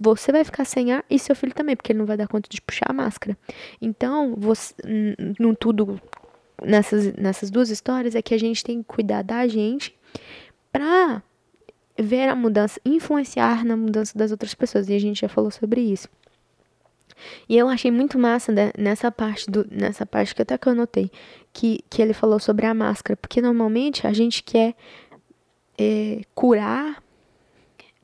você 0.00 0.32
vai 0.32 0.42
ficar 0.44 0.64
sem 0.64 0.92
ar 0.92 1.04
e 1.08 1.18
seu 1.18 1.36
filho 1.36 1.54
também, 1.54 1.76
porque 1.76 1.92
ele 1.92 1.98
não 2.00 2.06
vai 2.06 2.16
dar 2.16 2.26
conta 2.28 2.48
de 2.50 2.60
puxar 2.60 2.86
a 2.88 2.92
máscara. 2.92 3.38
Então, 3.80 4.34
você, 4.36 4.74
n- 4.84 5.34
num 5.38 5.54
tudo 5.54 6.00
nessas, 6.62 7.14
nessas 7.14 7.50
duas 7.50 7.70
histórias 7.70 8.14
é 8.14 8.22
que 8.22 8.34
a 8.34 8.38
gente 8.38 8.64
tem 8.64 8.82
que 8.82 8.88
cuidar 8.88 9.22
da 9.22 9.46
gente 9.46 9.94
pra 10.72 11.22
ver 11.98 12.28
a 12.28 12.36
mudança, 12.36 12.80
influenciar 12.84 13.64
na 13.64 13.76
mudança 13.76 14.16
das 14.16 14.30
outras 14.30 14.54
pessoas. 14.54 14.88
E 14.88 14.94
a 14.94 14.98
gente 14.98 15.20
já 15.20 15.28
falou 15.28 15.50
sobre 15.50 15.80
isso. 15.80 16.08
E 17.48 17.56
eu 17.56 17.68
achei 17.68 17.90
muito 17.90 18.18
massa 18.18 18.52
né, 18.52 18.70
nessa 18.78 19.10
parte 19.10 19.50
do 19.50 19.66
nessa 19.70 20.06
parte 20.06 20.34
que 20.34 20.42
até 20.42 20.56
que 20.56 20.68
eu 20.68 20.72
anotei 20.72 21.10
que, 21.52 21.80
que 21.90 22.00
ele 22.00 22.12
falou 22.12 22.38
sobre 22.38 22.64
a 22.66 22.72
máscara, 22.72 23.16
porque 23.16 23.42
normalmente 23.42 24.06
a 24.06 24.12
gente 24.12 24.42
quer 24.42 24.76
é, 25.76 26.20
curar 26.34 27.02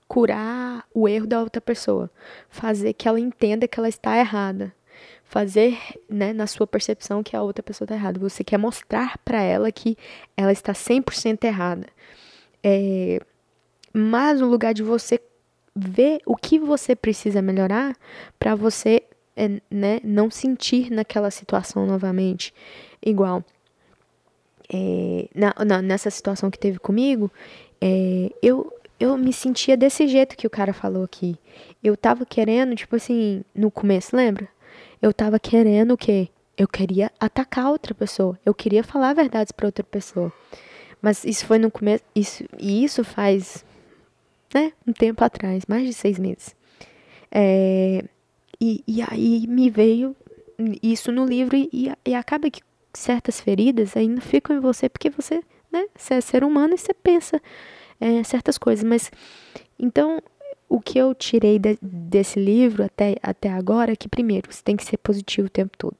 curar 0.08 0.84
o 0.92 1.08
erro 1.08 1.26
da 1.26 1.40
outra 1.40 1.60
pessoa, 1.60 2.10
fazer 2.48 2.92
que 2.92 3.08
ela 3.08 3.18
entenda 3.18 3.66
que 3.66 3.78
ela 3.78 3.88
está 3.88 4.16
errada, 4.18 4.72
fazer, 5.24 5.78
né, 6.08 6.32
na 6.32 6.46
sua 6.46 6.66
percepção 6.66 7.22
que 7.22 7.34
a 7.34 7.42
outra 7.42 7.62
pessoa 7.62 7.86
está 7.86 7.94
errada. 7.94 8.20
Você 8.20 8.44
quer 8.44 8.58
mostrar 8.58 9.18
para 9.24 9.42
ela 9.42 9.70
que 9.72 9.96
ela 10.36 10.52
está 10.52 10.72
100% 10.72 11.44
errada. 11.44 11.86
É, 12.62 13.20
mas 13.92 14.40
no 14.40 14.48
lugar 14.48 14.72
de 14.74 14.82
você 14.82 15.20
ver 15.74 16.20
o 16.24 16.36
que 16.36 16.58
você 16.58 16.94
precisa 16.94 17.42
melhorar 17.42 17.96
para 18.38 18.54
você 18.54 19.02
é, 19.36 19.60
né, 19.70 20.00
não 20.04 20.30
sentir 20.30 20.90
naquela 20.90 21.30
situação 21.30 21.86
novamente. 21.86 22.54
Igual, 23.04 23.44
é, 24.72 25.28
na, 25.34 25.54
na, 25.64 25.82
nessa 25.82 26.10
situação 26.10 26.50
que 26.50 26.58
teve 26.58 26.78
comigo, 26.78 27.30
é, 27.80 28.30
eu, 28.40 28.72
eu 28.98 29.18
me 29.18 29.32
sentia 29.32 29.76
desse 29.76 30.06
jeito 30.06 30.36
que 30.36 30.46
o 30.46 30.50
cara 30.50 30.72
falou 30.72 31.02
aqui. 31.02 31.36
Eu 31.82 31.96
tava 31.96 32.24
querendo, 32.24 32.74
tipo 32.76 32.94
assim, 32.96 33.42
no 33.54 33.70
começo, 33.70 34.16
lembra? 34.16 34.48
Eu 35.04 35.12
tava 35.12 35.38
querendo 35.38 35.92
o 35.92 35.98
quê? 35.98 36.30
Eu 36.56 36.66
queria 36.66 37.12
atacar 37.20 37.70
outra 37.70 37.94
pessoa. 37.94 38.40
Eu 38.42 38.54
queria 38.54 38.82
falar 38.82 39.12
verdades 39.12 39.52
para 39.52 39.66
outra 39.66 39.84
pessoa. 39.84 40.32
Mas 41.02 41.26
isso 41.26 41.44
foi 41.44 41.58
no 41.58 41.70
começo. 41.70 42.02
Isso, 42.16 42.42
e 42.58 42.82
isso 42.82 43.04
faz, 43.04 43.66
né, 44.54 44.72
um 44.86 44.94
tempo 44.94 45.22
atrás 45.22 45.64
mais 45.68 45.84
de 45.84 45.92
seis 45.92 46.18
meses. 46.18 46.56
É, 47.30 48.02
e, 48.58 48.82
e 48.88 49.02
aí 49.02 49.46
me 49.46 49.68
veio 49.68 50.16
isso 50.82 51.12
no 51.12 51.26
livro 51.26 51.54
e, 51.54 51.92
e 52.02 52.14
acaba 52.14 52.48
que 52.48 52.62
certas 52.94 53.38
feridas 53.38 53.98
ainda 53.98 54.22
ficam 54.22 54.56
em 54.56 54.60
você 54.60 54.88
porque 54.88 55.10
você, 55.10 55.42
né, 55.70 55.84
você 55.94 56.14
é 56.14 56.20
ser 56.22 56.42
humano 56.42 56.72
e 56.72 56.78
você 56.78 56.94
pensa 56.94 57.42
é, 58.00 58.24
certas 58.24 58.56
coisas. 58.56 58.82
Mas 58.82 59.12
então 59.78 60.22
o 60.68 60.80
que 60.80 60.98
eu 60.98 61.14
tirei 61.14 61.58
de, 61.58 61.78
desse 61.80 62.38
livro 62.38 62.84
até, 62.84 63.16
até 63.22 63.50
agora 63.50 63.92
é 63.92 63.96
que 63.96 64.08
primeiro 64.08 64.52
você 64.52 64.62
tem 64.62 64.76
que 64.76 64.84
ser 64.84 64.96
positivo 64.98 65.46
o 65.46 65.50
tempo 65.50 65.76
todo. 65.76 65.96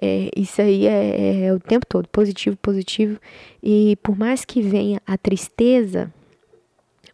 É, 0.00 0.30
isso 0.36 0.60
aí 0.60 0.86
é, 0.86 0.90
é, 0.90 1.44
é 1.46 1.52
o 1.52 1.58
tempo 1.58 1.86
todo, 1.86 2.08
positivo, 2.08 2.56
positivo. 2.56 3.18
E 3.62 3.96
por 4.02 4.16
mais 4.16 4.44
que 4.44 4.60
venha 4.60 5.00
a 5.06 5.16
tristeza, 5.16 6.12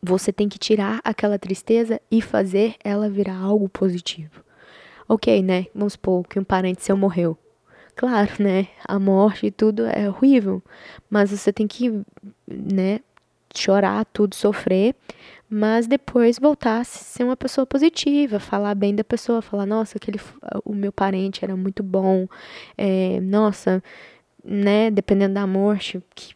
você 0.03 0.33
tem 0.33 0.49
que 0.49 0.59
tirar 0.59 1.01
aquela 1.05 1.39
tristeza 1.39 2.01
e 2.11 2.21
fazer 2.21 2.75
ela 2.83 3.09
virar 3.09 3.37
algo 3.37 3.69
positivo. 3.69 4.43
Ok, 5.09 5.43
né? 5.43 5.67
Vamos 5.75 5.95
supor 5.95 6.27
que 6.27 6.39
um 6.39 6.45
parente 6.45 6.83
seu 6.83 6.97
morreu. 6.97 7.37
Claro, 7.97 8.31
né? 8.39 8.69
A 8.85 8.99
morte 8.99 9.47
e 9.47 9.51
tudo 9.51 9.85
é 9.85 10.09
horrível, 10.09 10.63
mas 11.11 11.31
você 11.31 11.53
tem 11.53 11.67
que, 11.67 12.01
né? 12.49 13.01
Chorar 13.55 14.05
tudo, 14.07 14.35
sofrer, 14.35 14.95
mas 15.51 15.89
depois 15.89 16.39
voltar 16.39 16.81
a 16.81 16.85
ser 16.85 17.25
uma 17.25 17.37
pessoa 17.37 17.67
positiva, 17.67 18.39
falar 18.39 18.75
bem 18.77 18.95
da 18.95 19.03
pessoa, 19.03 19.43
falar, 19.43 19.67
nossa, 19.67 19.99
aquele, 19.99 20.21
o 20.65 20.73
meu 20.73 20.93
parente 20.93 21.45
era 21.45 21.57
muito 21.57 21.83
bom, 21.83 22.29
é, 22.79 23.21
nossa, 23.21 23.83
né? 24.45 24.93
Dependendo 24.93 25.35
da 25.35 25.47
morte, 25.49 26.01
que 26.15 26.35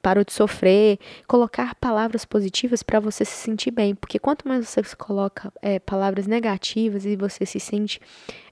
parou 0.00 0.24
de 0.24 0.32
sofrer, 0.32 0.98
colocar 1.26 1.74
palavras 1.74 2.24
positivas 2.24 2.82
para 2.82 3.00
você 3.00 3.24
se 3.24 3.32
sentir 3.32 3.70
bem, 3.70 3.94
porque 3.94 4.18
quanto 4.18 4.48
mais 4.48 4.66
você 4.66 4.82
coloca 4.96 5.52
é, 5.60 5.78
palavras 5.78 6.26
negativas 6.26 7.04
e 7.04 7.16
você 7.16 7.44
se 7.44 7.60
sente 7.60 8.00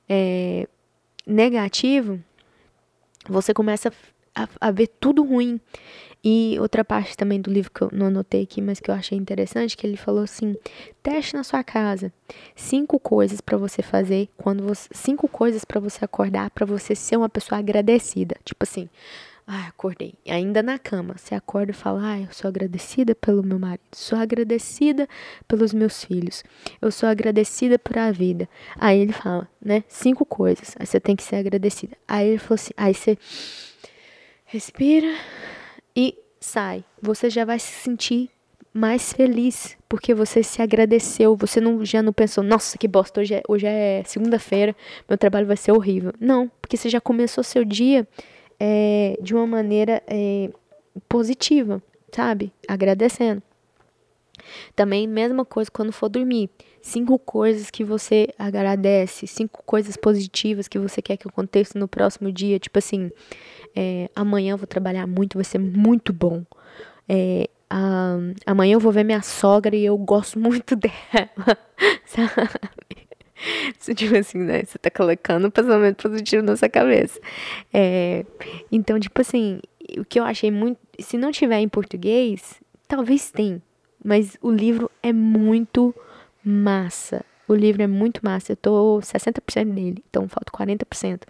é, 0.07 0.69
negativo, 1.27 2.23
você 3.27 3.55
começa 3.55 3.91
a, 4.35 4.49
a, 4.61 4.71
ver 4.71 4.89
tudo 5.01 5.25
ruim. 5.25 5.61
E 6.27 6.57
outra 6.59 6.83
parte 6.83 7.17
também 7.17 7.39
do 7.39 7.51
livro 7.51 7.71
que 7.71 7.83
eu 7.83 7.91
não 7.93 8.07
anotei 8.07 8.45
aqui, 8.45 8.63
mas 8.63 8.81
que 8.81 8.91
eu 8.91 8.95
achei 8.95 9.17
interessante, 9.17 9.77
que 9.77 9.87
ele 9.87 9.97
falou 9.97 10.23
assim: 10.23 10.57
teste 11.03 11.35
na 11.35 11.45
sua 11.45 11.63
casa 11.63 12.13
cinco 12.57 12.99
coisas 12.99 13.41
para 13.43 13.59
você 13.59 13.83
fazer 13.83 14.29
quando 14.37 14.65
você, 14.65 14.89
cinco 14.93 15.29
coisas 15.29 15.65
para 15.65 15.81
você 15.81 16.05
acordar, 16.05 16.51
para 16.51 16.65
você 16.65 16.95
ser 16.95 17.17
uma 17.17 17.29
pessoa 17.29 17.59
agradecida. 17.59 18.37
Tipo 18.43 18.63
assim, 18.63 18.89
ah, 19.47 19.67
acordei. 19.69 20.15
Ainda 20.27 20.63
na 20.63 20.79
cama, 20.79 21.15
você 21.19 21.35
acorda 21.35 21.71
e 21.71 21.75
fala: 21.75 22.13
Ah, 22.13 22.21
eu 22.21 22.33
sou 22.33 22.49
agradecida 22.49 23.15
pelo 23.15 23.43
meu 23.43 23.59
marido, 23.59 23.83
sou 23.93 24.19
agradecida 24.19 25.07
pelos 25.47 25.75
meus 25.75 26.03
filhos, 26.03 26.43
eu 26.81 26.91
sou 26.91 27.07
agradecida 27.07 27.79
por 27.79 27.99
a 27.99 28.11
vida. 28.11 28.49
Aí 28.77 29.01
ele 29.01 29.13
fala, 29.13 29.47
né? 29.61 29.85
Cinco 29.87 30.25
coisas. 30.25 30.75
Aí 30.79 30.87
você 30.87 30.99
tem 30.99 31.15
que 31.15 31.23
ser 31.23 31.37
agradecida. 31.37 31.95
Aí 32.09 32.29
ele 32.31 32.39
falou 32.39 32.55
assim: 32.55 32.73
Aí 32.77 32.95
você 32.95 33.19
respira 34.45 35.13
e 35.97 36.19
sai. 36.41 36.85
Você 37.01 37.31
já 37.31 37.45
vai 37.45 37.59
se 37.59 37.73
sentir 37.73 38.31
mais 38.73 39.13
feliz 39.13 39.77
porque 39.89 40.13
você 40.13 40.43
se 40.43 40.61
agradeceu. 40.61 41.37
Você 41.37 41.61
não, 41.61 41.85
já 41.85 42.03
não 42.03 42.13
pensou: 42.13 42.43
Nossa, 42.43 42.77
que 42.77 42.89
bosta, 42.89 43.21
hoje 43.21 43.35
é, 43.35 43.43
hoje 43.49 43.67
é 43.67 44.03
segunda-feira, 44.05 44.75
meu 45.09 45.17
trabalho 45.17 45.47
vai 45.47 45.57
ser 45.57 45.73
horrível. 45.73 46.13
Não, 46.21 46.51
porque 46.61 46.77
você 46.77 46.89
já 46.89 47.01
começou 47.01 47.45
seu 47.45 47.65
dia 47.65 48.07
é, 48.59 49.17
de 49.21 49.35
uma 49.35 49.47
maneira 49.47 50.03
é, 50.07 50.51
positiva, 51.09 51.83
sabe? 52.13 52.53
Agradecendo. 52.67 53.43
Também, 54.75 55.07
mesma 55.07 55.45
coisa 55.45 55.71
quando 55.71 55.93
for 55.93 56.09
dormir. 56.09 56.51
Cinco 56.85 57.19
coisas 57.19 57.71
que 57.71 57.83
você 57.83 58.29
agradece, 58.39 59.27
cinco 59.27 59.63
coisas 59.65 59.97
positivas 59.97 60.69
que 60.69 60.79
você 60.79 61.01
quer 61.01 61.17
que 61.17 61.27
aconteça 61.27 61.79
no 61.79 61.89
próximo 61.89 62.31
dia. 62.31 62.59
Tipo 62.59 62.79
assim, 62.79 63.11
é, 63.75 64.11
amanhã 64.15 64.53
eu 64.53 64.59
vou 64.59 64.67
trabalhar 64.67 65.07
muito, 65.07 65.39
vai 65.39 65.45
ser 65.47 65.59
muito 65.59 66.13
bom. 66.13 66.45
É, 67.09 67.49
a, 67.71 68.19
amanhã 68.45 68.75
eu 68.75 68.81
vou 68.81 68.93
ver 68.93 69.03
minha 69.03 69.23
sogra 69.23 69.75
e 69.75 69.83
eu 69.83 69.97
gosto 69.97 70.39
muito 70.39 70.77
dela, 70.77 71.57
sabe? 72.05 73.09
tipo 73.97 74.15
assim, 74.15 74.41
né? 74.41 74.63
Você 74.63 74.77
tá 74.77 74.91
colocando 74.91 75.47
um 75.47 75.51
pensamento 75.51 76.03
positivo 76.03 76.43
na 76.43 76.55
sua 76.55 76.69
cabeça. 76.69 77.19
É, 77.73 78.27
então, 78.71 79.01
tipo 79.01 79.23
assim, 79.23 79.59
o 79.97 80.05
que 80.05 80.21
eu 80.21 80.25
achei 80.25 80.51
muito. 80.51 80.79
Se 81.01 81.17
não 81.17 81.33
tiver 81.33 81.61
em 81.61 81.69
português, 81.69 82.61
talvez 82.87 83.31
tem. 83.31 83.63
Mas 84.05 84.37
o 84.43 84.51
livro 84.51 84.91
é 85.03 85.15
muito 85.15 85.95
massa. 86.45 87.25
O 87.47 87.55
livro 87.55 87.83
é 87.83 87.87
muito 87.87 88.21
massa. 88.23 88.53
Eu 88.53 88.57
tô 88.57 89.01
60% 89.01 89.65
nele, 89.65 90.03
então 90.09 90.29
falta 90.29 90.51
40%. 90.51 91.23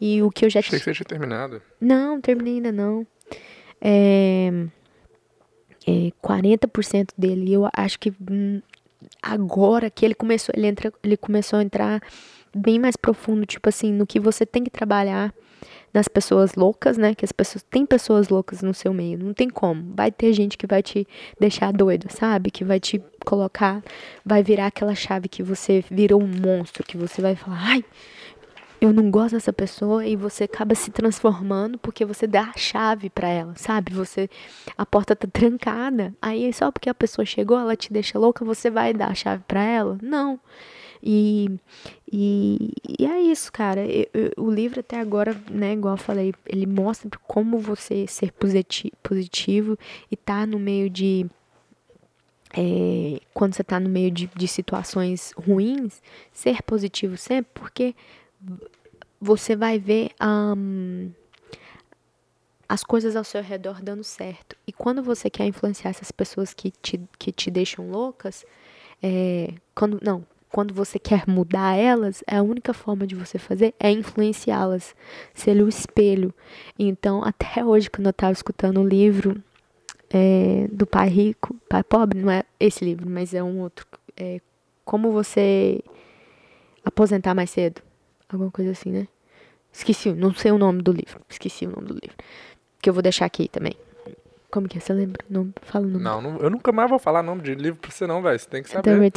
E 0.00 0.22
o 0.22 0.30
que 0.30 0.44
eu 0.44 0.50
já 0.50 0.60
Achei 0.60 0.78
que 0.78 0.84
você 0.84 0.92
tinha 0.92 1.06
terminado. 1.06 1.60
Não, 1.80 2.20
terminei 2.20 2.54
ainda 2.54 2.72
não. 2.72 3.06
É, 3.80 4.50
é 5.86 6.10
40% 6.22 7.10
dele. 7.16 7.52
Eu 7.52 7.68
acho 7.74 7.98
que 7.98 8.12
hum, 8.30 8.60
agora 9.22 9.90
que 9.90 10.04
ele 10.04 10.14
começou, 10.14 10.52
ele 10.56 10.66
entra, 10.66 10.92
ele 11.02 11.16
começou 11.16 11.58
a 11.58 11.62
entrar 11.62 12.00
bem 12.54 12.78
mais 12.78 12.96
profundo, 12.96 13.44
tipo 13.44 13.68
assim, 13.68 13.92
no 13.92 14.06
que 14.06 14.18
você 14.18 14.46
tem 14.46 14.64
que 14.64 14.70
trabalhar 14.70 15.34
nas 15.92 16.08
pessoas 16.08 16.54
loucas, 16.54 16.96
né? 16.96 17.14
Que 17.14 17.24
as 17.24 17.32
pessoas 17.32 17.62
tem 17.62 17.84
pessoas 17.86 18.28
loucas 18.28 18.62
no 18.62 18.74
seu 18.74 18.92
meio, 18.92 19.18
não 19.18 19.32
tem 19.32 19.48
como. 19.48 19.94
Vai 19.94 20.10
ter 20.10 20.32
gente 20.32 20.56
que 20.56 20.66
vai 20.66 20.82
te 20.82 21.06
deixar 21.40 21.72
doido, 21.72 22.06
sabe? 22.10 22.50
Que 22.50 22.64
vai 22.64 22.78
te 22.78 23.02
colocar, 23.26 23.82
vai 24.24 24.42
virar 24.42 24.68
aquela 24.68 24.94
chave 24.94 25.28
que 25.28 25.42
você 25.42 25.84
virou 25.90 26.22
um 26.22 26.28
monstro, 26.28 26.84
que 26.84 26.96
você 26.96 27.20
vai 27.20 27.34
falar, 27.34 27.58
ai, 27.60 27.84
eu 28.80 28.92
não 28.92 29.10
gosto 29.10 29.34
dessa 29.34 29.52
pessoa 29.52 30.06
e 30.06 30.14
você 30.14 30.44
acaba 30.44 30.74
se 30.74 30.90
transformando 30.90 31.76
porque 31.76 32.04
você 32.04 32.26
dá 32.26 32.52
a 32.54 32.58
chave 32.58 33.10
para 33.10 33.28
ela, 33.28 33.54
sabe? 33.56 33.92
Você 33.92 34.30
a 34.78 34.86
porta 34.86 35.16
tá 35.16 35.26
trancada, 35.26 36.14
aí 36.22 36.52
só 36.52 36.70
porque 36.70 36.88
a 36.88 36.94
pessoa 36.94 37.24
chegou, 37.24 37.58
ela 37.58 37.74
te 37.74 37.92
deixa 37.92 38.18
louca, 38.18 38.44
você 38.44 38.70
vai 38.70 38.94
dar 38.94 39.08
a 39.08 39.14
chave 39.14 39.42
para 39.48 39.62
ela? 39.62 39.98
Não. 40.00 40.38
E, 41.02 41.58
e, 42.10 42.72
e, 42.98 43.06
é 43.06 43.20
isso, 43.20 43.52
cara. 43.52 43.84
Eu, 43.86 44.06
eu, 44.14 44.32
o 44.38 44.50
livro 44.50 44.80
até 44.80 44.98
agora, 44.98 45.36
né, 45.50 45.72
igual 45.72 45.94
eu 45.94 45.98
falei, 45.98 46.34
ele 46.46 46.66
mostra 46.66 47.10
como 47.26 47.58
você 47.58 48.06
ser 48.06 48.32
positivo, 48.32 48.92
positivo 49.02 49.78
e 50.10 50.16
tá 50.16 50.46
no 50.46 50.58
meio 50.58 50.88
de 50.90 51.26
é, 52.56 53.20
quando 53.34 53.54
você 53.54 53.62
tá 53.62 53.78
no 53.78 53.88
meio 53.88 54.10
de, 54.10 54.30
de 54.34 54.48
situações 54.48 55.32
ruins, 55.36 56.00
ser 56.32 56.62
positivo 56.62 57.16
sempre, 57.16 57.50
porque 57.52 57.94
você 59.20 59.54
vai 59.54 59.78
ver 59.78 60.10
um, 60.22 61.10
as 62.68 62.82
coisas 62.82 63.14
ao 63.14 63.24
seu 63.24 63.42
redor 63.42 63.82
dando 63.82 64.02
certo. 64.02 64.56
E 64.66 64.72
quando 64.72 65.02
você 65.02 65.28
quer 65.28 65.44
influenciar 65.44 65.90
essas 65.90 66.10
pessoas 66.10 66.54
que 66.54 66.70
te, 66.70 67.00
que 67.18 67.30
te 67.30 67.50
deixam 67.50 67.90
loucas, 67.90 68.44
é, 69.02 69.52
quando 69.74 70.00
não, 70.02 70.24
quando 70.50 70.72
você 70.72 70.98
quer 70.98 71.24
mudar 71.28 71.76
elas, 71.76 72.24
a 72.26 72.40
única 72.40 72.72
forma 72.72 73.06
de 73.06 73.14
você 73.14 73.38
fazer 73.38 73.74
é 73.78 73.90
influenciá-las, 73.90 74.94
ser 75.34 75.62
o 75.62 75.68
espelho. 75.68 76.32
Então, 76.78 77.22
até 77.22 77.62
hoje, 77.62 77.90
quando 77.90 78.06
eu 78.06 78.10
estava 78.10 78.32
escutando 78.32 78.80
o 78.80 78.88
livro 78.88 79.42
é, 80.16 80.66
do 80.72 80.86
Pai 80.86 81.10
Rico, 81.10 81.54
Pai 81.68 81.84
Pobre, 81.84 82.22
não 82.22 82.30
é 82.30 82.42
esse 82.58 82.82
livro, 82.82 83.08
mas 83.08 83.34
é 83.34 83.42
um 83.42 83.60
outro. 83.60 83.86
É, 84.16 84.40
como 84.82 85.12
você 85.12 85.82
aposentar 86.82 87.34
mais 87.34 87.50
cedo. 87.50 87.82
Alguma 88.26 88.50
coisa 88.50 88.70
assim, 88.70 88.90
né? 88.90 89.08
Esqueci, 89.70 90.12
não 90.12 90.32
sei 90.34 90.52
o 90.52 90.58
nome 90.58 90.80
do 90.80 90.90
livro. 90.90 91.20
Esqueci 91.28 91.66
o 91.66 91.70
nome 91.70 91.88
do 91.88 91.94
livro. 91.94 92.16
Que 92.80 92.88
eu 92.88 92.94
vou 92.94 93.02
deixar 93.02 93.26
aqui 93.26 93.46
também. 93.46 93.74
Como 94.50 94.66
que 94.66 94.78
é? 94.78 94.80
Você 94.80 94.94
lembra? 94.94 95.22
Não, 95.28 95.52
fala 95.62 95.84
o 95.84 95.90
nome. 95.90 96.02
Não, 96.02 96.22
não, 96.22 96.38
eu 96.38 96.48
nunca 96.48 96.72
mais 96.72 96.88
vou 96.88 96.98
falar 96.98 97.22
nome 97.22 97.42
de 97.42 97.54
livro 97.54 97.78
pra 97.78 97.90
você 97.90 98.06
não, 98.06 98.22
velho. 98.22 98.38
Você 98.38 98.48
tem 98.48 98.62
que 98.62 98.70
saber. 98.70 99.12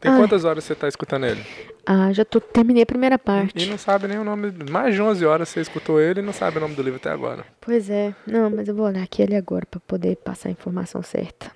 Tem 0.00 0.16
quantas 0.16 0.44
horas 0.44 0.64
você 0.64 0.74
tá 0.74 0.88
escutando 0.88 1.26
ele? 1.26 1.42
Ah, 1.84 2.12
já 2.12 2.24
tô, 2.24 2.40
terminei 2.40 2.82
a 2.82 2.86
primeira 2.86 3.18
parte. 3.18 3.62
E 3.62 3.68
não 3.68 3.76
sabe 3.76 4.06
nem 4.08 4.18
o 4.18 4.24
nome. 4.24 4.52
Mais 4.70 4.94
de 4.94 5.02
11 5.02 5.24
horas 5.26 5.48
você 5.48 5.60
escutou 5.60 6.00
ele 6.00 6.20
e 6.20 6.22
não 6.22 6.32
sabe 6.32 6.56
o 6.58 6.60
nome 6.60 6.74
do 6.74 6.82
livro 6.82 6.96
até 6.98 7.10
agora. 7.10 7.44
Pois 7.60 7.90
é. 7.90 8.14
Não, 8.26 8.48
mas 8.50 8.68
eu 8.68 8.74
vou 8.74 8.86
olhar 8.86 9.02
aqui 9.02 9.20
ele 9.22 9.36
agora 9.36 9.66
pra 9.66 9.80
poder 9.80 10.16
passar 10.16 10.48
a 10.48 10.52
informação 10.52 11.02
certa. 11.02 11.50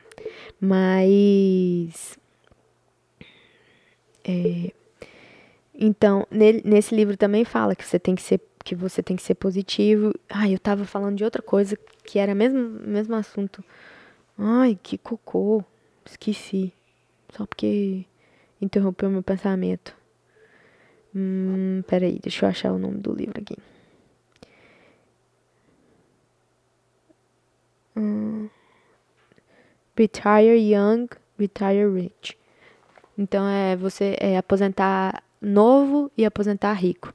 Mas. 0.60 2.18
É, 4.24 4.72
Então, 5.76 6.24
nele- 6.30 6.62
nesse 6.64 6.94
livro 6.94 7.16
também 7.16 7.44
fala 7.44 7.74
que 7.74 7.84
você 7.84 7.98
tem 7.98 8.14
que 8.14 8.22
ser 8.22 8.40
que 8.64 8.74
você 8.74 9.02
tem 9.02 9.14
que 9.16 9.22
ser 9.22 9.34
positivo. 9.34 10.10
Ai, 10.30 10.54
eu 10.54 10.58
tava 10.58 10.84
falando 10.86 11.16
de 11.18 11.24
outra 11.24 11.42
coisa 11.42 11.76
que 12.04 12.18
era 12.18 12.34
mesmo 12.34 12.58
mesmo 12.60 13.14
assunto. 13.14 13.62
Ai, 14.38 14.78
que 14.82 14.96
cocô. 14.96 15.62
Esqueci. 16.06 16.72
Só 17.36 17.44
porque 17.44 18.06
interrompeu 18.60 19.10
meu 19.10 19.22
pensamento. 19.22 19.94
Hum, 21.14 21.82
peraí, 21.86 22.18
deixa 22.20 22.44
eu 22.44 22.50
achar 22.50 22.72
o 22.72 22.78
nome 22.78 22.98
do 22.98 23.12
livro 23.12 23.40
aqui. 23.40 23.56
Hum, 27.96 28.48
Retire 29.96 30.58
Young, 30.58 31.08
Retire 31.38 31.88
Rich. 31.88 32.36
Então 33.16 33.46
é 33.48 33.76
você 33.76 34.16
é 34.18 34.36
aposentar 34.36 35.22
novo 35.40 36.10
e 36.16 36.24
aposentar 36.24 36.72
rico. 36.72 37.14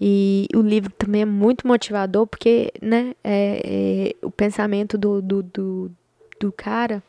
E 0.00 0.48
o 0.54 0.60
livro 0.60 0.90
também 0.92 1.22
é 1.22 1.26
muito 1.26 1.66
motivador 1.66 2.26
porque, 2.26 2.72
né, 2.80 3.14
é, 3.22 3.62
é, 3.64 4.26
o 4.26 4.30
pensamento 4.32 4.98
do, 4.98 5.22
do, 5.22 5.42
do, 5.42 5.92
do 6.40 6.50
cara, 6.50 7.02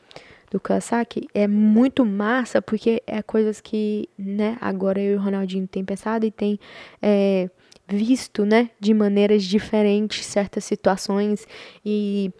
do 0.53 0.59
Kawasaki, 0.59 1.27
é 1.33 1.47
muito 1.47 2.05
massa 2.05 2.61
porque 2.61 3.01
é 3.07 3.23
coisas 3.23 3.59
que, 3.59 4.07
né, 4.17 4.55
agora 4.61 5.01
eu 5.01 5.13
e 5.13 5.15
o 5.15 5.19
Ronaldinho 5.19 5.67
tem 5.67 5.83
pensado 5.83 6.25
e 6.27 6.31
tem 6.31 6.59
é, 7.01 7.49
visto, 7.87 8.45
né, 8.45 8.69
de 8.79 8.93
maneiras 8.93 9.43
diferentes 9.43 10.23
certas 10.25 10.63
situações 10.63 11.47
e 11.83 12.31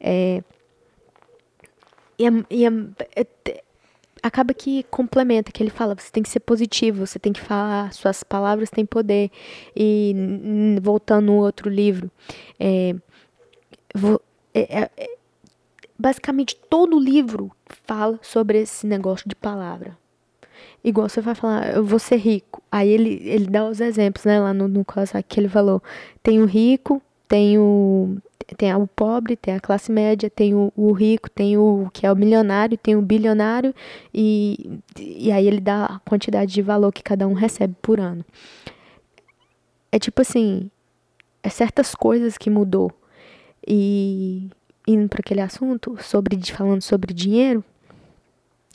é, 0.00 0.42
e, 2.18 2.26
é, 2.26 2.30
e 2.50 2.66
é, 2.66 2.70
é, 3.16 3.62
acaba 4.20 4.52
que 4.52 4.82
complementa, 4.84 5.52
que 5.52 5.62
ele 5.62 5.70
fala, 5.70 5.94
você 5.94 6.10
tem 6.10 6.22
que 6.22 6.28
ser 6.28 6.40
positivo, 6.40 7.06
você 7.06 7.18
tem 7.18 7.32
que 7.32 7.40
falar, 7.40 7.92
suas 7.92 8.24
palavras 8.24 8.70
têm 8.70 8.84
poder. 8.84 9.30
E 9.76 10.14
voltando 10.80 11.26
no 11.26 11.34
outro 11.34 11.70
livro, 11.70 12.10
é, 12.58 12.94
é, 14.54 14.90
é, 14.96 15.21
basicamente 16.02 16.56
todo 16.68 16.96
o 16.96 17.00
livro 17.00 17.52
fala 17.86 18.18
sobre 18.20 18.60
esse 18.60 18.86
negócio 18.86 19.28
de 19.28 19.36
palavra. 19.36 19.96
Igual 20.82 21.08
você 21.08 21.20
vai 21.20 21.34
falar, 21.34 21.76
eu 21.76 21.84
vou 21.84 22.00
ser 22.00 22.16
rico. 22.16 22.60
Aí 22.70 22.88
ele, 22.88 23.22
ele 23.24 23.46
dá 23.46 23.64
os 23.68 23.80
exemplos, 23.80 24.24
né, 24.24 24.40
lá 24.40 24.52
no, 24.52 24.66
no 24.66 24.84
que 25.28 25.38
ele 25.38 25.48
falou. 25.48 25.80
Tem 26.20 26.40
o 26.40 26.44
rico, 26.44 27.00
tem 27.28 27.56
o, 27.56 28.16
tem 28.58 28.74
o 28.74 28.86
pobre, 28.88 29.36
tem 29.36 29.54
a 29.54 29.60
classe 29.60 29.92
média, 29.92 30.28
tem 30.28 30.54
o, 30.54 30.72
o, 30.76 30.90
rico, 30.90 31.30
tem 31.30 31.56
o 31.56 31.88
que 31.92 32.04
é 32.04 32.12
o 32.12 32.16
milionário, 32.16 32.76
tem 32.76 32.96
o 32.96 33.02
bilionário, 33.02 33.72
e, 34.12 34.80
e 34.98 35.30
aí 35.30 35.46
ele 35.46 35.60
dá 35.60 35.84
a 35.84 35.98
quantidade 36.00 36.52
de 36.52 36.62
valor 36.62 36.92
que 36.92 37.02
cada 37.02 37.28
um 37.28 37.32
recebe 37.32 37.76
por 37.80 38.00
ano. 38.00 38.24
É 39.92 40.00
tipo 40.00 40.20
assim, 40.20 40.68
é 41.44 41.48
certas 41.48 41.94
coisas 41.94 42.36
que 42.36 42.50
mudou. 42.50 42.90
E 43.66 44.50
indo 44.86 45.08
para 45.08 45.20
aquele 45.20 45.40
assunto, 45.40 45.96
sobre 46.02 46.40
falando 46.52 46.82
sobre 46.82 47.14
dinheiro, 47.14 47.64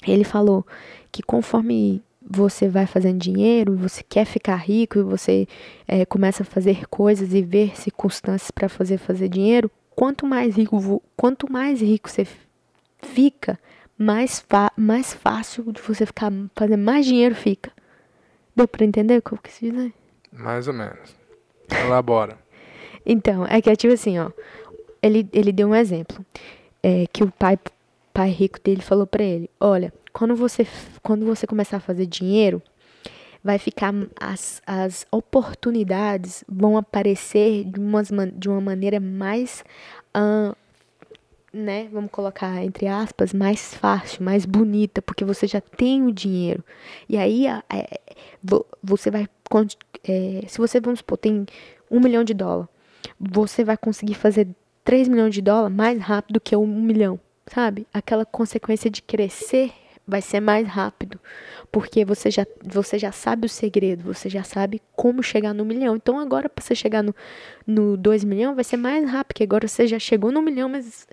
ele 0.06 0.24
falou 0.24 0.66
que 1.12 1.22
conforme 1.22 2.02
você 2.30 2.68
vai 2.68 2.86
fazendo 2.86 3.20
dinheiro, 3.20 3.76
você 3.78 4.04
quer 4.04 4.26
ficar 4.26 4.58
rico 4.58 5.00
e 5.00 5.04
você 5.04 5.48
é, 5.88 6.06
começa 6.06 6.44
a 6.44 6.46
fazer 6.46 6.86
coisas 6.88 7.34
e 7.34 7.42
ver 7.42 7.78
circunstâncias 7.78 8.52
para 8.52 8.68
fazer 8.68 8.98
fazer 8.98 9.30
dinheiro, 9.30 9.72
quanto 9.96 10.26
mais 10.26 10.56
rico, 10.56 11.02
quanto 11.16 11.52
mais 11.52 11.82
rico 11.82 12.10
você 12.10 12.28
fica, 13.02 13.58
mais, 13.98 14.46
mais 14.76 15.14
fácil 15.14 15.72
de 15.72 15.82
você 15.82 16.06
ficar 16.06 16.32
fazer 16.56 16.78
mais 16.78 17.06
dinheiro 17.06 17.34
fica. 17.34 17.72
Deu 18.56 18.68
para 18.68 18.86
entender 18.86 19.18
o 19.18 19.22
que 19.22 19.34
eu 19.34 19.38
quis 19.38 19.60
dizer? 19.60 19.94
Mais 20.32 20.68
ou 20.68 20.74
menos. 20.74 21.16
Elabora. 21.70 22.38
então, 23.06 23.46
é 23.46 23.62
que 23.62 23.70
é 23.70 23.76
tipo 23.76 23.94
assim, 23.94 24.20
ó. 24.20 24.32
Ele, 25.02 25.28
ele 25.34 25.52
deu 25.52 25.70
um 25.70 25.76
exemplo. 25.76 26.26
É, 26.84 27.06
que 27.08 27.24
o 27.24 27.32
pai, 27.32 27.58
pai 28.14 28.30
rico 28.30 28.60
dele 28.62 28.82
falou 28.82 29.08
para 29.08 29.24
ele: 29.24 29.50
Olha, 29.60 29.94
quando 30.14 30.36
você, 30.36 30.66
quando 31.02 31.26
você 31.26 31.46
começar 31.48 31.78
a 31.78 31.82
fazer 31.82 32.06
dinheiro, 32.06 32.62
vai 33.44 33.58
ficar 33.58 33.94
as, 34.20 34.62
as 34.66 35.06
oportunidades 35.12 36.44
vão 36.48 36.78
aparecer 36.78 37.66
de, 37.66 37.80
umas, 37.80 38.10
de 38.34 38.50
uma 38.50 38.62
maneira 38.62 39.00
mais 39.00 39.64
uh, 40.16 40.56
né, 41.58 41.88
vamos 41.92 42.12
colocar 42.12 42.64
entre 42.64 42.88
aspas, 42.88 43.34
mais 43.34 43.74
fácil, 43.74 44.24
mais 44.24 44.46
bonita, 44.46 45.02
porque 45.02 45.26
você 45.26 45.48
já 45.48 45.62
tem 45.62 46.06
o 46.06 46.12
dinheiro. 46.12 46.64
E 47.10 47.18
aí 47.18 47.48
é, 47.48 48.00
você 48.84 49.10
vai, 49.10 49.28
é, 50.04 50.42
se 50.48 50.58
você, 50.58 50.80
vamos 50.80 51.00
supor, 51.00 51.18
tem 51.18 51.46
um 51.90 52.00
milhão 52.00 52.24
de 52.24 52.34
dólares, 52.34 52.70
você 53.20 53.64
vai 53.64 53.78
conseguir 53.78 54.14
fazer 54.14 54.48
3 54.88 55.10
milhões 55.10 55.34
de 55.34 55.42
dólares 55.42 55.76
mais 55.76 56.00
rápido 56.00 56.40
que 56.40 56.56
um 56.56 56.66
milhão, 56.66 57.20
sabe? 57.46 57.86
Aquela 57.94 58.26
consequência 58.26 58.90
de 58.90 59.02
crescer 59.02 59.74
vai 60.08 60.22
ser 60.22 60.40
mais 60.40 60.66
rápido, 60.66 61.20
porque 61.70 62.06
você 62.06 62.32
já, 62.32 62.48
você 62.64 62.98
já 62.98 63.12
sabe 63.12 63.48
o 63.48 63.50
segredo, 63.50 64.06
você 64.06 64.30
já 64.30 64.44
sabe 64.46 64.82
como 64.96 65.22
chegar 65.22 65.54
no 65.54 65.66
milhão. 65.66 65.98
Então 65.98 66.18
agora 66.18 66.48
para 66.48 66.64
você 66.64 66.74
chegar 66.74 67.04
no, 67.04 67.14
no 67.68 67.98
2 67.98 68.24
milhões 68.24 68.56
vai 68.56 68.64
ser 68.64 68.78
mais 68.78 69.04
rápido, 69.04 69.28
porque 69.28 69.44
agora 69.44 69.68
você 69.68 69.86
já 69.86 70.00
chegou 70.00 70.32
no 70.32 70.42
milhão, 70.42 70.70
mas 70.70 71.06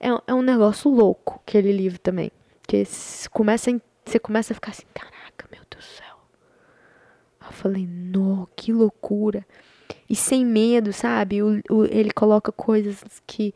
é, 0.00 0.08
é 0.26 0.34
um 0.34 0.42
negócio 0.42 0.90
louco 0.90 1.40
aquele 1.46 1.70
livro 1.70 2.00
também. 2.00 2.32
Que 2.66 2.82
começa, 3.30 3.70
você 4.04 4.18
começa 4.18 4.52
a 4.52 4.56
ficar 4.56 4.72
assim, 4.72 4.86
caraca, 4.92 5.46
meu 5.52 5.62
Deus 5.70 5.84
do 5.84 5.88
céu. 5.88 6.16
Eu 7.46 7.52
falei, 7.52 7.86
no, 7.86 8.48
que 8.56 8.72
loucura. 8.72 9.46
E 10.08 10.16
sem 10.16 10.44
medo, 10.44 10.92
sabe? 10.92 11.42
O, 11.42 11.60
o, 11.70 11.84
ele 11.84 12.10
coloca 12.10 12.50
coisas 12.52 13.02
que. 13.26 13.54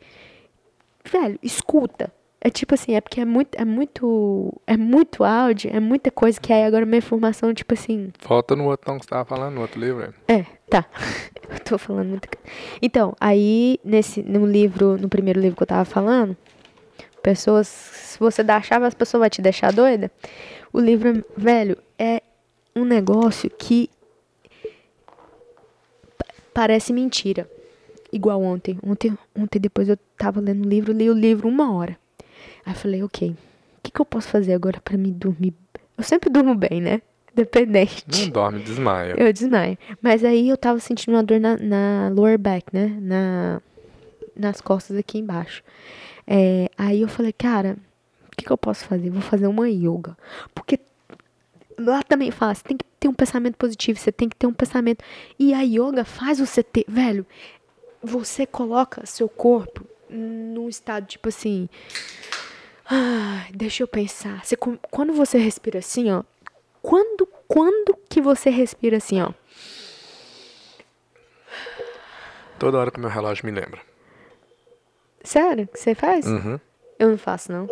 Velho, 1.03 1.37
escuta 1.41 2.11
é 2.45 2.49
tipo 2.51 2.75
assim, 2.75 2.93
é 2.93 3.01
porque 3.01 3.19
é 3.19 3.25
muito, 3.25 3.55
é 3.55 3.65
muito, 3.65 4.61
é 4.67 4.77
muito 4.77 5.23
áudio, 5.23 5.71
é 5.73 5.79
muita 5.79 6.11
coisa 6.11 6.39
que 6.39 6.53
aí 6.53 6.63
agora 6.63 6.85
minha 6.85 6.99
informação, 6.99 7.51
tipo 7.55 7.73
assim. 7.73 8.11
Volta 8.23 8.55
no 8.55 8.65
outro 8.65 8.91
não 8.91 8.99
que 8.99 9.05
você 9.05 9.09
tava 9.09 9.25
falando, 9.25 9.55
no 9.55 9.61
outro 9.61 9.79
livro. 9.79 10.13
É, 10.27 10.45
tá. 10.69 10.85
eu 11.49 11.59
tô 11.61 11.79
falando 11.79 12.09
muita 12.09 12.27
coisa. 12.27 12.47
Então, 12.79 13.15
aí, 13.19 13.79
nesse, 13.83 14.21
no 14.21 14.45
livro, 14.45 14.95
no 14.95 15.09
primeiro 15.09 15.41
livro 15.41 15.57
que 15.57 15.63
eu 15.63 15.67
tava 15.67 15.85
falando, 15.85 16.37
pessoas, 17.23 17.67
se 17.67 18.19
você 18.19 18.43
dá 18.43 18.57
a 18.57 18.61
chave, 18.61 18.85
as 18.85 18.93
pessoas 18.93 19.21
vão 19.21 19.29
te 19.31 19.41
deixar 19.41 19.73
doida. 19.73 20.11
O 20.71 20.79
livro, 20.79 21.25
velho, 21.35 21.79
é 21.97 22.21
um 22.75 22.85
negócio 22.85 23.49
que 23.49 23.89
parece 26.55 26.93
mentira. 26.93 27.47
Igual 28.11 28.41
ontem. 28.41 28.79
Ontem, 28.81 29.15
ontem 29.37 29.59
depois 29.59 29.89
eu 29.89 29.97
tava 30.17 30.39
lendo 30.39 30.65
o 30.65 30.69
livro, 30.69 30.93
li 30.93 31.09
o 31.09 31.13
livro 31.13 31.49
uma 31.49 31.75
hora. 31.75 31.97
Aí 32.65 32.71
eu 32.71 32.75
falei, 32.75 33.03
ok, 33.03 33.31
o 33.31 33.35
que, 33.83 33.91
que 33.91 33.99
eu 33.99 34.05
posso 34.05 34.29
fazer 34.29 34.53
agora 34.53 34.79
para 34.79 34.97
me 34.97 35.11
dormir? 35.11 35.53
Eu 35.97 36.03
sempre 36.03 36.29
durmo 36.29 36.55
bem, 36.55 36.79
né? 36.81 37.01
Dependente. 37.33 38.05
Não 38.07 38.29
dorme, 38.29 38.63
desmaia. 38.63 39.15
Eu 39.17 39.33
desmaio. 39.33 39.77
Mas 40.01 40.23
aí 40.23 40.47
eu 40.47 40.55
tava 40.55 40.79
sentindo 40.79 41.13
uma 41.13 41.23
dor 41.23 41.39
na, 41.41 41.57
na 41.57 42.09
lower 42.15 42.39
back, 42.39 42.73
né? 42.73 42.97
Na, 43.01 43.61
nas 44.33 44.61
costas 44.61 44.95
aqui 44.95 45.17
embaixo. 45.17 45.61
É, 46.25 46.69
aí 46.77 47.01
eu 47.01 47.09
falei, 47.09 47.33
cara, 47.33 47.75
o 48.31 48.35
que, 48.37 48.45
que 48.45 48.51
eu 48.51 48.57
posso 48.57 48.85
fazer? 48.85 49.09
Vou 49.09 49.21
fazer 49.21 49.47
uma 49.47 49.69
yoga. 49.69 50.17
Porque 50.53 50.79
lá 51.77 52.03
também 52.03 52.31
fala, 52.31 52.53
você 52.53 52.63
tem 52.63 52.77
que 52.77 52.85
ter 52.99 53.07
um 53.07 53.13
pensamento 53.13 53.55
positivo, 53.55 53.99
você 53.99 54.11
tem 54.11 54.29
que 54.29 54.35
ter 54.35 54.47
um 54.47 54.53
pensamento. 54.53 55.03
E 55.37 55.53
a 55.53 55.61
yoga 55.61 56.03
faz 56.05 56.39
você 56.39 56.63
ter, 56.63 56.85
velho, 56.87 57.25
você 58.01 58.45
coloca 58.45 59.05
seu 59.05 59.27
corpo 59.27 59.85
num 60.09 60.69
estado 60.69 61.05
tipo 61.05 61.29
assim. 61.29 61.67
Ah, 62.89 63.45
deixa 63.53 63.83
eu 63.83 63.87
pensar. 63.87 64.45
Você, 64.45 64.55
quando 64.55 65.13
você 65.13 65.37
respira 65.37 65.79
assim, 65.79 66.11
ó. 66.11 66.23
Quando, 66.81 67.27
quando 67.47 67.97
que 68.07 68.21
você 68.21 68.49
respira 68.51 68.97
assim, 68.97 69.21
ó? 69.21 69.31
Toda 72.59 72.77
hora 72.77 72.91
que 72.91 72.99
meu 72.99 73.09
relógio 73.09 73.45
me 73.45 73.51
lembra. 73.51 73.81
Sério? 75.23 75.67
Que 75.67 75.79
você 75.79 75.95
faz? 75.95 76.27
Uhum. 76.27 76.59
Eu 76.99 77.09
não 77.09 77.17
faço, 77.17 77.51
não. 77.51 77.67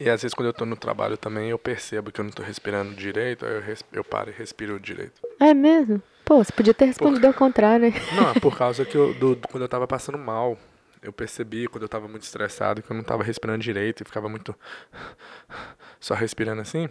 E 0.00 0.08
às 0.08 0.22
vezes 0.22 0.34
quando 0.34 0.46
eu 0.46 0.52
tô 0.52 0.64
no 0.64 0.76
trabalho 0.76 1.16
também, 1.16 1.50
eu 1.50 1.58
percebo 1.58 2.12
que 2.12 2.20
eu 2.20 2.24
não 2.24 2.30
tô 2.30 2.42
respirando 2.42 2.94
direito, 2.94 3.44
aí 3.44 3.54
eu, 3.56 3.76
eu 3.92 4.04
paro 4.04 4.30
e 4.30 4.32
respiro 4.32 4.78
direito. 4.78 5.20
É 5.40 5.52
mesmo? 5.52 6.00
Pô, 6.24 6.44
você 6.44 6.52
podia 6.52 6.74
ter 6.74 6.84
respondido 6.84 7.20
por... 7.22 7.26
ao 7.28 7.34
contrário, 7.34 7.90
né? 7.90 7.94
Não, 8.14 8.30
é 8.30 8.40
por 8.40 8.54
causa 8.58 8.84
que 8.84 8.96
eu, 8.96 9.14
do, 9.14 9.36
quando 9.50 9.62
eu 9.62 9.68
tava 9.68 9.86
passando 9.86 10.18
mal 10.18 10.58
eu 11.02 11.12
percebi 11.12 11.66
quando 11.68 11.82
eu 11.82 11.88
tava 11.88 12.08
muito 12.08 12.24
estressado 12.24 12.82
que 12.82 12.90
eu 12.90 12.96
não 12.96 13.04
tava 13.04 13.22
respirando 13.22 13.62
direito 13.62 14.02
e 14.02 14.04
ficava 14.04 14.28
muito 14.28 14.54
só 16.00 16.14
respirando 16.14 16.60
assim. 16.60 16.88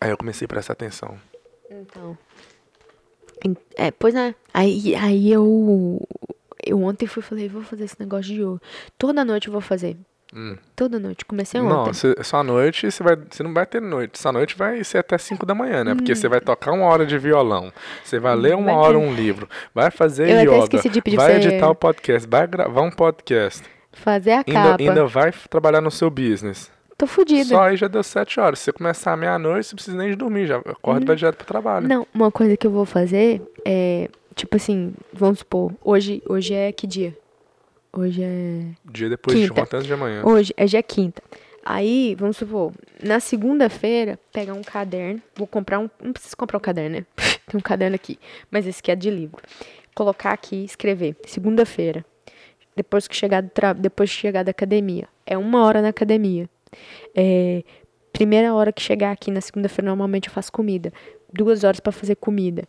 Aí 0.00 0.10
eu 0.10 0.16
comecei 0.16 0.44
a 0.44 0.48
prestar 0.48 0.74
atenção. 0.74 1.18
Então. 1.70 2.16
É, 3.76 3.90
pois 3.90 4.14
é. 4.14 4.34
Aí, 4.52 4.94
aí 4.94 5.30
eu. 5.30 6.06
Eu 6.64 6.82
ontem 6.82 7.06
fui 7.06 7.22
falei, 7.22 7.48
vou 7.48 7.62
fazer 7.62 7.84
esse 7.84 7.98
negócio 7.98 8.34
de 8.34 8.42
yoga. 8.42 8.60
Toda 8.98 9.24
noite 9.24 9.46
eu 9.46 9.52
vou 9.52 9.60
fazer. 9.60 9.96
Toda 10.74 10.98
noite. 10.98 11.24
Comecei 11.24 11.60
Não, 11.60 11.82
ontem. 11.84 11.92
cê- 11.94 12.14
só 12.22 12.38
à 12.38 12.42
noite 12.42 12.90
você, 12.90 13.02
vai, 13.02 13.16
você 13.16 13.42
não 13.42 13.54
vai 13.54 13.64
ter 13.66 13.80
noite. 13.80 14.18
Só 14.18 14.28
à 14.28 14.32
noite 14.32 14.56
vai 14.56 14.82
ser 14.84 14.98
até 14.98 15.16
5 15.18 15.46
da 15.46 15.54
manhã, 15.54 15.82
né? 15.84 15.94
Porque 15.94 16.12
Hum. 16.12 16.14
você 16.16 16.28
vai 16.28 16.40
tocar 16.40 16.72
uma 16.72 16.84
hora 16.86 17.06
de 17.06 17.16
violão. 17.18 17.72
Você 18.04 18.18
vai 18.18 18.36
ler 18.36 18.54
uma 18.54 18.66
Vai 18.66 18.74
hora 18.74 18.98
ter- 18.98 19.04
um 19.06 19.14
livro. 19.14 19.48
Vai 19.74 19.90
fazer 19.90 20.28
Eu 20.46 20.52
yoga. 20.54 20.64
esqueci 20.64 20.88
de 20.90 21.00
pedir 21.00 21.16
vai 21.16 21.40
você- 21.40 21.48
editar 21.48 21.70
o 21.70 21.74
podcast. 21.74 22.28
Vai 22.28 22.46
gravar 22.46 22.82
um 22.82 22.90
podcast. 22.90 23.62
Fazer 23.92 24.32
a 24.32 24.36
Ainda, 24.46 24.52
capa. 24.52 24.76
ainda 24.82 25.06
vai 25.06 25.32
trabalhar 25.48 25.80
no 25.80 25.90
seu 25.90 26.10
business. 26.10 26.70
Tô 26.98 27.06
fodida. 27.06 27.44
Só 27.44 27.62
aí 27.62 27.76
já 27.76 27.88
deu 27.88 28.02
7 28.02 28.38
horas. 28.40 28.58
Se 28.58 28.66
você 28.66 28.72
começar 28.72 29.12
à 29.12 29.16
meia-noite, 29.16 29.66
você 29.68 29.72
não 29.72 29.76
precisa 29.76 29.96
nem 29.96 30.10
de 30.10 30.16
dormir. 30.16 30.46
Já 30.46 30.56
acorda 30.58 31.02
e 31.02 31.06
vai 31.06 31.16
direto 31.16 31.36
pro 31.36 31.46
trabalho. 31.46 31.86
Não, 31.88 32.06
uma 32.14 32.30
coisa 32.30 32.56
que 32.56 32.66
eu 32.66 32.70
vou 32.70 32.84
fazer 32.86 33.42
é, 33.66 34.08
tipo 34.34 34.56
assim, 34.56 34.92
vamos 35.12 35.38
supor, 35.40 35.72
hoje, 35.82 36.22
hoje 36.26 36.54
é 36.54 36.72
que 36.72 36.86
dia? 36.86 37.14
Hoje 37.96 38.22
é. 38.22 38.62
Dia 38.84 39.08
depois 39.08 39.38
de 39.38 39.48
Quinta. 39.48 39.62
ontem, 39.62 39.76
antes 39.76 39.86
de 39.86 39.92
amanhã. 39.92 40.22
Hoje 40.24 40.52
é 40.56 40.64
dia 40.66 40.82
quinta. 40.82 41.22
Aí, 41.64 42.14
vamos 42.16 42.36
supor, 42.36 42.72
na 43.02 43.18
segunda-feira, 43.18 44.18
pegar 44.32 44.54
um 44.54 44.62
caderno. 44.62 45.20
Vou 45.34 45.46
comprar 45.46 45.78
um. 45.80 45.90
Não 46.02 46.12
preciso 46.12 46.36
comprar 46.36 46.58
um 46.58 46.60
caderno, 46.60 46.98
né? 46.98 47.06
Tem 47.46 47.58
um 47.58 47.60
caderno 47.60 47.96
aqui. 47.96 48.18
Mas 48.50 48.66
esse 48.66 48.80
aqui 48.80 48.90
é 48.90 48.96
de 48.96 49.10
livro. 49.10 49.40
Colocar 49.94 50.32
aqui 50.32 50.56
e 50.56 50.64
escrever. 50.64 51.16
Segunda-feira. 51.26 52.04
Depois 52.76 53.08
que 53.08 53.16
chegar 53.16 53.40
do 53.40 53.48
tra... 53.48 53.72
depois 53.72 54.10
que 54.10 54.16
chegar 54.16 54.44
da 54.44 54.50
academia. 54.50 55.08
É 55.24 55.36
uma 55.36 55.64
hora 55.64 55.80
na 55.80 55.88
academia. 55.88 56.48
É, 57.14 57.64
Primeira 58.16 58.54
hora 58.54 58.72
que 58.72 58.80
chegar 58.80 59.12
aqui 59.12 59.30
na 59.30 59.42
segunda-feira, 59.42 59.88
normalmente 59.88 60.28
eu 60.28 60.32
faço 60.32 60.50
comida. 60.50 60.90
Duas 61.30 61.64
horas 61.64 61.80
pra 61.80 61.92
fazer 61.92 62.14
comida. 62.16 62.66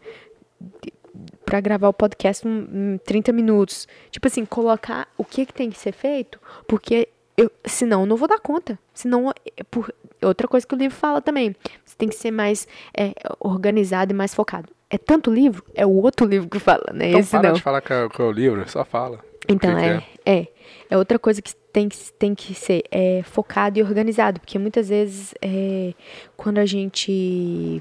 Pra 1.47 1.61
gravar 1.61 1.87
o 1.87 1.93
podcast, 1.93 2.45
um, 2.45 2.99
30 3.05 3.31
minutos. 3.31 3.87
Tipo 4.11 4.27
assim, 4.27 4.43
colocar 4.43 5.07
o 5.17 5.23
que, 5.23 5.45
que 5.45 5.53
tem 5.53 5.69
que 5.69 5.79
ser 5.79 5.93
feito, 5.93 6.39
porque 6.67 7.07
eu, 7.37 7.49
senão 7.65 8.01
eu 8.01 8.05
não 8.05 8.17
vou 8.17 8.27
dar 8.27 8.39
conta. 8.39 8.77
Senão, 8.93 9.31
é 9.31 9.63
por, 9.63 9.93
outra 10.21 10.45
coisa 10.45 10.67
que 10.67 10.75
o 10.75 10.77
livro 10.77 10.97
fala 10.97 11.21
também. 11.21 11.55
Você 11.85 11.95
tem 11.97 12.09
que 12.09 12.15
ser 12.15 12.31
mais 12.31 12.67
é, 12.95 13.13
organizado 13.39 14.11
e 14.11 14.15
mais 14.15 14.35
focado. 14.35 14.69
É 14.89 14.97
tanto 14.97 15.31
livro, 15.31 15.63
é 15.73 15.85
o 15.85 15.91
outro 15.91 16.25
livro 16.27 16.49
que 16.49 16.59
fala, 16.59 16.83
né? 16.93 17.09
Então 17.09 17.19
Esse 17.21 17.31
para 17.31 17.49
não. 17.49 17.55
de 17.55 17.61
falar 17.61 17.81
que 17.81 17.93
é, 17.93 18.09
que 18.09 18.21
é 18.21 18.25
o 18.25 18.31
livro, 18.31 18.69
só 18.69 18.83
fala. 18.83 19.19
Então, 19.47 19.73
que 19.73 19.85
é, 19.85 20.03
é. 20.25 20.47
É 20.89 20.97
outra 20.97 21.17
coisa 21.17 21.41
que 21.41 21.55
tem 21.55 21.87
que, 21.87 22.11
tem 22.13 22.35
que 22.35 22.53
ser 22.53 22.83
é, 22.91 23.21
focado 23.23 23.79
e 23.79 23.83
organizado. 23.83 24.39
Porque 24.39 24.59
muitas 24.59 24.89
vezes, 24.89 25.33
é, 25.41 25.93
quando 26.35 26.57
a 26.57 26.65
gente 26.65 27.79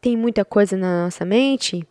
tem 0.00 0.16
muita 0.16 0.44
coisa 0.44 0.76
na 0.76 1.04
nossa 1.04 1.24
mente, 1.24 1.84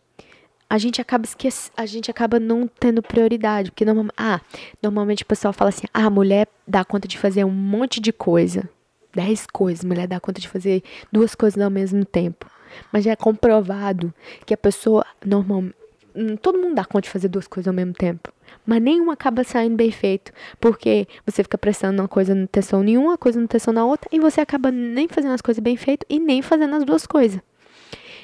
a 0.70 0.78
gente 0.78 1.00
acaba 1.00 1.26
esquece, 1.26 1.72
a 1.76 1.86
gente 1.86 2.12
acaba 2.12 2.40
não 2.40 2.68
tendo 2.68 3.02
prioridade. 3.02 3.72
Porque 3.72 3.86
normal, 3.86 4.08
ah, 4.18 4.42
normalmente 4.82 5.24
o 5.24 5.26
pessoal 5.26 5.54
fala 5.54 5.70
assim, 5.70 5.88
ah, 5.94 6.06
a 6.06 6.10
mulher 6.10 6.48
dá 6.68 6.84
conta 6.84 7.08
de 7.08 7.18
fazer 7.18 7.44
um 7.46 7.52
monte 7.52 8.00
de 8.00 8.12
coisa. 8.12 8.70
Dez 9.16 9.48
coisas, 9.48 9.84
mulher 9.84 10.08
dá 10.08 10.20
conta 10.20 10.42
de 10.42 10.48
fazer 10.48 10.84
duas 11.12 11.34
coisas 11.34 11.62
ao 11.62 11.70
mesmo 11.70 12.04
tempo. 12.04 12.46
Mas 12.92 13.06
já 13.06 13.12
é 13.12 13.16
comprovado 13.16 14.14
que 14.46 14.54
a 14.54 14.58
pessoa 14.58 15.06
normalmente 15.26 15.76
hum, 16.14 16.36
todo 16.36 16.60
mundo 16.60 16.76
dá 16.76 16.84
conta 16.84 17.02
de 17.04 17.10
fazer 17.10 17.28
duas 17.28 17.48
coisas 17.48 17.68
ao 17.68 17.74
mesmo 17.74 17.94
tempo. 17.94 18.32
Mas 18.66 18.82
nenhuma 18.82 19.14
acaba 19.14 19.44
saindo 19.44 19.76
bem 19.76 19.92
feito. 19.92 20.32
Porque 20.60 21.08
você 21.26 21.44
fica 21.44 21.58
prestando 21.58 22.02
uma 22.02 22.08
coisa, 22.08 22.36
não 22.36 22.44
atenção 22.44 22.84
nenhuma, 22.84 23.18
coisa 23.18 23.40
não 23.40 23.46
atenção 23.46 23.74
na 23.74 23.86
outra, 23.86 24.10
e 24.12 24.20
você 24.20 24.42
acaba 24.42 24.70
nem 24.70 25.08
fazendo 25.08 25.34
as 25.34 25.42
coisas 25.42 25.64
bem 25.64 25.78
feitas 25.78 26.06
e 26.10 26.20
nem 26.20 26.42
fazendo 26.42 26.76
as 26.76 26.84
duas 26.84 27.08
coisas. 27.08 27.40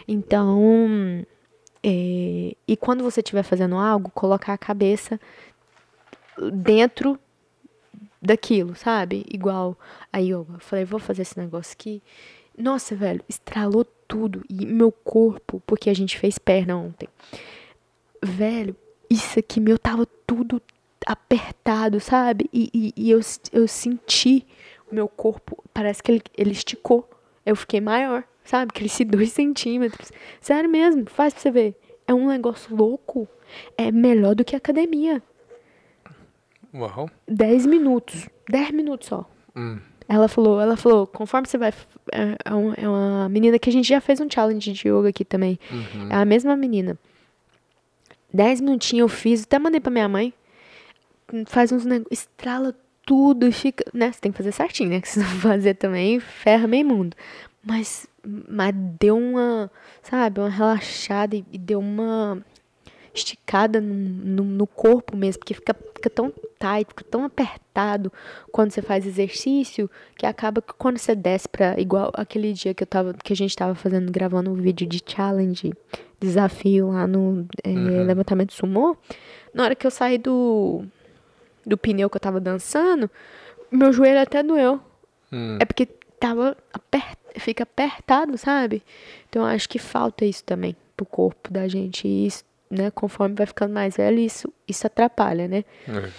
Então, 0.05 1.25
é, 1.83 2.55
e 2.65 2.77
quando 2.77 3.03
você 3.03 3.19
estiver 3.19 3.43
fazendo 3.43 3.75
algo, 3.75 4.09
colocar 4.11 4.53
a 4.53 4.57
cabeça 4.57 5.19
dentro 6.53 7.19
daquilo, 8.21 8.73
sabe? 8.75 9.25
Igual 9.29 9.77
a 10.11 10.19
yoga. 10.19 10.53
Eu 10.53 10.59
falei, 10.59 10.85
vou 10.85 10.99
fazer 10.99 11.23
esse 11.23 11.37
negócio 11.37 11.73
aqui. 11.73 12.01
Nossa, 12.57 12.95
velho, 12.95 13.21
estralou 13.27 13.85
tudo. 14.07 14.43
E 14.49 14.65
meu 14.65 14.91
corpo, 14.91 15.61
porque 15.67 15.89
a 15.89 15.93
gente 15.93 16.17
fez 16.17 16.37
perna 16.37 16.77
ontem. 16.77 17.09
Velho, 18.21 18.75
isso 19.09 19.37
aqui 19.37 19.59
meu 19.59 19.77
tava 19.77 20.07
tudo 20.25 20.61
apertado, 21.05 21.99
sabe? 21.99 22.49
E, 22.53 22.69
e, 22.73 22.93
e 22.95 23.11
eu, 23.11 23.19
eu 23.51 23.67
senti 23.67 24.47
o 24.89 24.95
meu 24.95 25.09
corpo, 25.09 25.61
parece 25.73 26.01
que 26.01 26.13
ele, 26.13 26.23
ele 26.37 26.51
esticou. 26.51 27.09
Eu 27.45 27.57
fiquei 27.57 27.81
maior, 27.81 28.23
sabe? 28.43 28.71
Cresci 28.73 29.03
dois 29.05 29.31
centímetros. 29.33 30.11
Sério 30.41 30.69
mesmo, 30.69 31.05
faz 31.09 31.33
pra 31.33 31.41
você 31.41 31.51
ver. 31.51 31.75
É 32.07 32.13
um 32.13 32.27
negócio 32.27 32.75
louco. 32.75 33.27
É 33.77 33.91
melhor 33.91 34.35
do 34.35 34.43
que 34.43 34.55
academia. 34.55 35.21
Uau. 36.73 37.09
10 37.27 37.65
minutos. 37.65 38.27
10 38.49 38.71
minutos 38.71 39.07
só. 39.07 39.29
Hum. 39.55 39.79
Ela 40.09 40.27
falou, 40.27 40.59
ela 40.59 40.75
falou, 40.75 41.07
conforme 41.07 41.47
você 41.47 41.57
vai. 41.57 41.69
É, 42.11 42.35
é 42.45 42.53
um- 42.53 42.73
é 42.73 42.87
uma 42.89 43.29
menina 43.29 43.57
que 43.57 43.69
a 43.69 43.73
gente 43.73 43.87
já 43.87 44.01
fez 44.01 44.19
um 44.19 44.27
challenge 44.29 44.71
de 44.73 44.87
yoga 44.87 45.09
aqui 45.09 45.23
também. 45.23 45.57
Uhum. 45.71 46.09
É 46.09 46.15
a 46.15 46.25
mesma 46.25 46.55
menina. 46.57 46.97
10 48.33 48.59
minutinhos 48.61 49.01
eu 49.01 49.07
fiz, 49.17 49.43
até 49.43 49.59
mandei 49.59 49.79
pra 49.79 49.91
minha 49.91 50.09
mãe. 50.09 50.33
Faz 51.45 51.71
uns 51.71 51.85
negócios, 51.85 52.19
estrala 52.19 52.75
tudo 53.05 53.47
e 53.47 53.51
fica. 53.51 53.85
Né? 53.93 54.11
Você 54.11 54.19
tem 54.19 54.31
que 54.31 54.37
fazer 54.37 54.51
certinho, 54.51 54.89
né? 54.89 54.99
Que 55.01 55.07
se 55.07 55.19
não 55.19 55.25
fazer 55.25 55.75
também, 55.75 56.19
ferra 56.19 56.67
meio 56.67 56.85
mundo. 56.85 57.15
Mas, 57.63 58.07
mas 58.25 58.73
deu 58.99 59.17
uma, 59.17 59.69
sabe, 60.01 60.39
uma 60.39 60.49
relaxada 60.49 61.35
e, 61.35 61.45
e 61.51 61.57
deu 61.57 61.79
uma 61.79 62.43
esticada 63.13 63.79
no, 63.79 63.93
no, 63.93 64.43
no 64.43 64.67
corpo 64.67 65.15
mesmo, 65.15 65.39
porque 65.39 65.53
fica, 65.53 65.75
fica 65.95 66.09
tão 66.09 66.33
tight, 66.57 66.87
fica 66.87 67.03
tão 67.03 67.23
apertado 67.23 68.11
quando 68.51 68.71
você 68.71 68.81
faz 68.81 69.05
exercício, 69.05 69.89
que 70.17 70.25
acaba 70.25 70.61
que 70.61 70.73
quando 70.73 70.97
você 70.97 71.13
desce 71.13 71.47
pra, 71.47 71.79
igual 71.79 72.11
aquele 72.15 72.53
dia 72.53 72.73
que 72.73 72.83
eu 72.83 72.87
tava, 72.87 73.13
que 73.13 73.31
a 73.31 73.35
gente 73.35 73.55
tava 73.55 73.75
fazendo, 73.75 74.11
gravando 74.11 74.49
um 74.49 74.55
vídeo 74.55 74.87
de 74.87 75.01
challenge, 75.05 75.73
desafio 76.19 76.89
lá 76.89 77.05
no 77.05 77.45
é, 77.63 77.69
levantamento 77.69 78.53
sumô, 78.53 78.97
na 79.53 79.65
hora 79.65 79.75
que 79.75 79.85
eu 79.85 79.91
saí 79.91 80.17
do, 80.17 80.83
do 81.65 81.77
pneu 81.77 82.09
que 82.09 82.17
eu 82.17 82.21
tava 82.21 82.39
dançando, 82.39 83.09
meu 83.71 83.93
joelho 83.93 84.21
até 84.21 84.41
doeu. 84.41 84.79
Hum. 85.31 85.57
É 85.59 85.65
porque 85.65 85.85
tava 86.19 86.57
aper... 86.73 87.03
fica 87.39 87.63
apertado, 87.63 88.37
sabe? 88.37 88.83
Então 89.29 89.41
eu 89.43 89.47
acho 89.49 89.67
que 89.69 89.79
falta 89.79 90.25
isso 90.25 90.43
também 90.43 90.75
pro 90.95 91.05
corpo 91.05 91.51
da 91.51 91.67
gente. 91.67 92.07
E 92.07 92.27
isso, 92.27 92.43
né, 92.69 92.91
conforme 92.91 93.35
vai 93.35 93.45
ficando 93.45 93.73
mais 93.73 93.95
velho, 93.97 94.19
isso, 94.19 94.51
isso 94.67 94.85
atrapalha, 94.87 95.47
né? 95.47 95.63
É. 95.87 96.09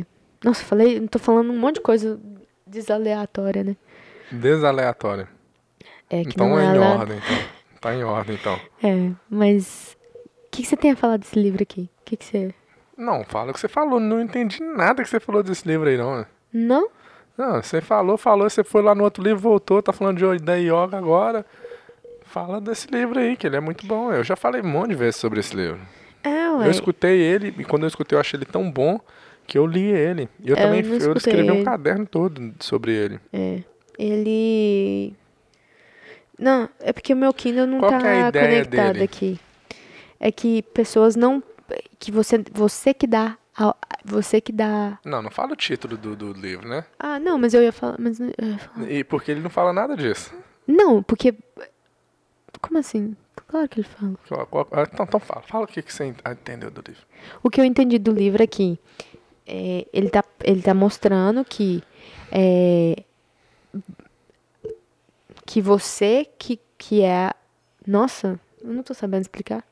É... 0.00 0.02
Nossa, 0.44 0.62
falei, 0.64 1.00
tô 1.08 1.18
falando 1.18 1.50
um 1.50 1.58
monte 1.58 1.76
de 1.76 1.80
coisa 1.80 2.20
desaleatória, 2.66 3.64
né? 3.64 3.76
Desaleatória. 4.30 5.28
É 6.10 6.22
que 6.22 6.28
Então 6.30 6.58
é 6.58 6.64
é 6.64 6.74
em 6.74 6.78
lá- 6.78 6.96
ordem, 6.98 7.16
então. 7.18 7.56
Tá 7.80 7.94
em 7.94 8.04
ordem, 8.04 8.36
então. 8.36 8.58
É, 8.82 9.12
mas 9.28 9.96
o 10.46 10.50
que, 10.50 10.62
que 10.62 10.68
você 10.68 10.76
tem 10.76 10.92
a 10.92 10.96
falar 10.96 11.16
desse 11.16 11.38
livro 11.38 11.62
aqui? 11.62 11.90
O 12.00 12.04
que, 12.04 12.16
que 12.16 12.24
você. 12.24 12.54
Não, 12.96 13.24
fala 13.24 13.50
o 13.50 13.54
que 13.54 13.60
você 13.60 13.68
falou. 13.68 13.98
Não 14.00 14.20
entendi 14.20 14.62
nada 14.62 15.02
que 15.02 15.08
você 15.08 15.20
falou 15.20 15.42
desse 15.42 15.66
livro 15.66 15.88
aí, 15.88 15.96
não. 15.96 16.16
né? 16.18 16.26
Não? 16.52 16.88
Não, 17.36 17.62
você 17.62 17.80
falou, 17.80 18.16
falou, 18.16 18.48
você 18.48 18.64
foi 18.64 18.82
lá 18.82 18.94
no 18.94 19.04
outro 19.04 19.22
livro, 19.22 19.38
voltou, 19.38 19.82
tá 19.82 19.92
falando 19.92 20.18
de 20.18 20.42
da 20.42 20.54
yoga 20.54 20.96
agora. 20.96 21.44
Fala 22.24 22.60
desse 22.60 22.88
livro 22.90 23.18
aí, 23.18 23.36
que 23.36 23.46
ele 23.46 23.56
é 23.56 23.60
muito 23.60 23.86
bom. 23.86 24.12
Eu 24.12 24.24
já 24.24 24.36
falei 24.36 24.62
um 24.62 24.68
monte 24.68 24.88
de 24.90 24.94
vezes 24.96 25.16
sobre 25.16 25.40
esse 25.40 25.54
livro. 25.54 25.80
É, 26.24 26.50
ué. 26.50 26.66
Eu 26.66 26.70
escutei 26.70 27.20
ele, 27.20 27.54
e 27.58 27.64
quando 27.64 27.82
eu 27.82 27.88
escutei 27.88 28.16
eu 28.16 28.20
achei 28.20 28.38
ele 28.38 28.46
tão 28.46 28.70
bom 28.70 28.98
que 29.46 29.56
eu 29.56 29.66
li 29.66 29.84
ele. 29.84 30.28
E 30.42 30.50
eu 30.50 30.56
Eu 30.56 30.62
também 30.62 30.82
não 30.82 30.96
eu 30.96 31.12
escrevi 31.14 31.50
um 31.50 31.62
caderno 31.62 32.06
todo 32.06 32.54
sobre 32.60 32.92
ele. 32.92 33.20
É. 33.32 33.62
Ele. 33.98 35.14
Não, 36.38 36.68
é 36.80 36.92
porque 36.92 37.12
o 37.14 37.16
meu 37.16 37.32
Kindle 37.32 37.66
não 37.66 37.78
Qual 37.78 37.90
tá 37.90 38.06
é 38.08 38.30
conectado 38.30 38.92
dele? 38.94 39.04
aqui. 39.04 39.40
É 40.18 40.30
que 40.30 40.62
pessoas 40.62 41.16
não. 41.16 41.42
Que 41.98 42.10
você, 42.10 42.42
você 42.52 42.92
que 42.92 43.06
dá. 43.06 43.36
Você 44.06 44.40
que 44.40 44.52
dá. 44.52 44.98
Não, 45.04 45.20
não 45.20 45.30
fala 45.30 45.52
o 45.52 45.56
título 45.56 45.96
do, 45.96 46.14
do 46.14 46.32
livro, 46.32 46.68
né? 46.68 46.84
Ah, 46.98 47.18
não, 47.18 47.36
mas 47.36 47.54
eu 47.54 47.62
ia 47.62 47.72
falar. 47.72 47.96
Mas 47.98 48.20
eu 48.20 48.32
ia 48.40 48.58
falar. 48.58 48.90
E 48.90 49.02
porque 49.02 49.32
ele 49.32 49.40
não 49.40 49.50
fala 49.50 49.72
nada 49.72 49.96
disso. 49.96 50.32
Não, 50.66 51.02
porque. 51.02 51.34
Como 52.60 52.78
assim? 52.78 53.16
Claro 53.48 53.68
que 53.68 53.80
ele 53.80 53.88
fala. 53.88 54.14
Ah, 54.72 54.82
Então, 54.92 55.04
então 55.04 55.20
fala, 55.20 55.42
fala 55.42 55.64
o 55.64 55.66
que, 55.68 55.82
que 55.82 55.92
você 55.92 56.14
ah, 56.24 56.32
entendeu 56.32 56.70
do 56.70 56.82
livro. 56.86 57.02
O 57.42 57.50
que 57.50 57.60
eu 57.60 57.64
entendi 57.64 57.98
do 57.98 58.12
livro 58.12 58.42
é 58.42 58.46
que 58.46 58.78
é, 59.46 59.86
ele, 59.92 60.08
tá, 60.08 60.24
ele 60.42 60.62
tá 60.62 60.72
mostrando 60.72 61.44
que 61.44 61.82
é, 62.30 63.02
que 65.44 65.60
você 65.60 66.26
que, 66.38 66.60
que 66.78 67.02
é. 67.02 67.30
Nossa, 67.86 68.38
eu 68.62 68.72
não 68.72 68.82
tô 68.82 68.94
sabendo 68.94 69.22
explicar. 69.22 69.64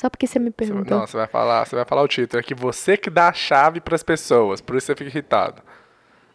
Só 0.00 0.08
porque 0.08 0.26
você 0.26 0.38
me 0.38 0.50
perguntou. 0.50 0.98
não, 0.98 1.06
você 1.06 1.14
vai 1.14 1.26
falar, 1.26 1.66
você 1.66 1.76
vai 1.76 1.84
falar 1.84 2.00
o 2.00 2.08
título. 2.08 2.40
É 2.40 2.42
que 2.42 2.54
você 2.54 2.96
que 2.96 3.10
dá 3.10 3.28
a 3.28 3.32
chave 3.34 3.82
pras 3.82 4.02
pessoas, 4.02 4.58
por 4.58 4.74
isso 4.74 4.86
você 4.86 4.94
fica 4.96 5.10
irritado. 5.10 5.60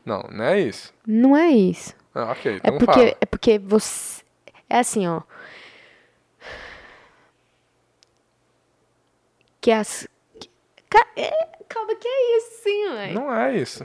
Não, 0.06 0.21
não 0.32 0.45
é 0.45 0.60
isso. 0.60 0.93
Não 1.08 1.36
é 1.36 1.47
isso. 1.49 1.95
Ah, 2.13 2.32
ok, 2.32 2.51
É 2.51 2.56
então 2.58 2.78
porque, 2.78 2.93
fala. 2.93 3.17
é 3.19 3.25
porque 3.25 3.58
você. 3.58 4.21
É 4.69 4.78
assim, 4.78 5.08
ó. 5.08 5.21
Que 9.60 9.71
as. 9.71 10.08
é, 11.15 11.32
calma, 11.67 11.95
que 11.95 12.08
é 12.08 12.38
isso, 12.38 12.49
sim, 12.62 12.88
ué. 12.89 13.13
Não 13.13 13.34
é 13.36 13.58
isso. 13.58 13.84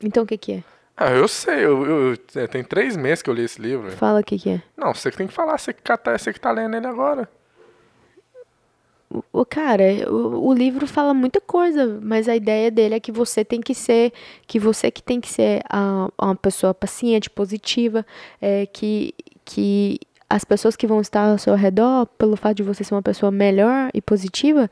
Então 0.00 0.22
o 0.22 0.26
que 0.26 0.38
que 0.38 0.52
é? 0.52 0.64
Ah, 0.96 1.10
eu 1.10 1.26
sei, 1.26 1.64
eu, 1.64 1.84
eu- 1.84 2.18
é, 2.36 2.46
tem 2.46 2.62
três 2.62 2.96
meses 2.96 3.22
que 3.22 3.28
eu 3.28 3.34
li 3.34 3.42
esse 3.42 3.60
livro. 3.60 3.90
Fala 3.90 4.20
o 4.20 4.24
que 4.24 4.38
que 4.38 4.50
é. 4.50 4.62
Não, 4.76 4.94
você 4.94 5.10
que 5.10 5.16
tem 5.16 5.26
que 5.26 5.32
falar, 5.34 5.58
você 5.58 5.72
que, 5.72 5.82
tá, 5.82 5.98
você 6.16 6.32
que 6.32 6.38
tá 6.40 6.52
lendo 6.52 6.76
ele 6.76 6.86
agora. 6.86 7.28
O, 9.32 9.44
cara, 9.44 9.84
o, 10.10 10.48
o 10.48 10.52
livro 10.52 10.86
fala 10.86 11.14
muita 11.14 11.40
coisa, 11.40 12.00
mas 12.02 12.28
a 12.28 12.34
ideia 12.34 12.70
dele 12.70 12.96
é 12.96 13.00
que 13.00 13.12
você 13.12 13.44
tem 13.44 13.60
que 13.60 13.74
ser, 13.74 14.12
que 14.46 14.58
você 14.58 14.90
que 14.90 15.02
tem 15.02 15.20
que 15.20 15.28
ser 15.28 15.62
a, 15.70 16.10
uma 16.20 16.34
pessoa 16.34 16.74
paciente, 16.74 17.30
positiva, 17.30 18.04
é, 18.40 18.66
que, 18.66 19.14
que 19.44 20.00
as 20.28 20.44
pessoas 20.44 20.74
que 20.74 20.86
vão 20.86 21.00
estar 21.00 21.30
ao 21.30 21.38
seu 21.38 21.54
redor, 21.54 22.06
pelo 22.18 22.36
fato 22.36 22.56
de 22.56 22.62
você 22.64 22.82
ser 22.82 22.94
uma 22.94 23.02
pessoa 23.02 23.30
melhor 23.30 23.90
e 23.94 24.02
positiva, 24.02 24.68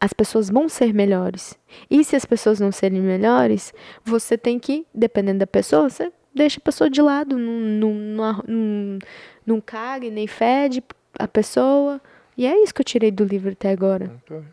as 0.00 0.12
pessoas 0.12 0.48
vão 0.48 0.68
ser 0.68 0.92
melhores. 0.92 1.56
E 1.90 2.04
se 2.04 2.16
as 2.16 2.24
pessoas 2.24 2.60
não 2.60 2.72
serem 2.72 3.00
melhores, 3.00 3.72
você 4.04 4.36
tem 4.36 4.58
que, 4.58 4.86
dependendo 4.94 5.40
da 5.40 5.46
pessoa, 5.46 5.88
você 5.88 6.12
deixa 6.34 6.58
a 6.58 6.62
pessoa 6.64 6.90
de 6.90 7.02
lado, 7.02 7.36
não, 7.36 7.92
não, 7.92 8.42
não, 8.46 8.98
não 9.46 9.60
cague 9.60 10.10
nem 10.10 10.26
fede 10.26 10.82
a 11.18 11.26
pessoa. 11.26 12.00
E 12.38 12.46
é 12.46 12.62
isso 12.62 12.72
que 12.72 12.80
eu 12.80 12.84
tirei 12.84 13.10
do 13.10 13.24
livro 13.24 13.50
até 13.50 13.70
agora. 13.70 14.12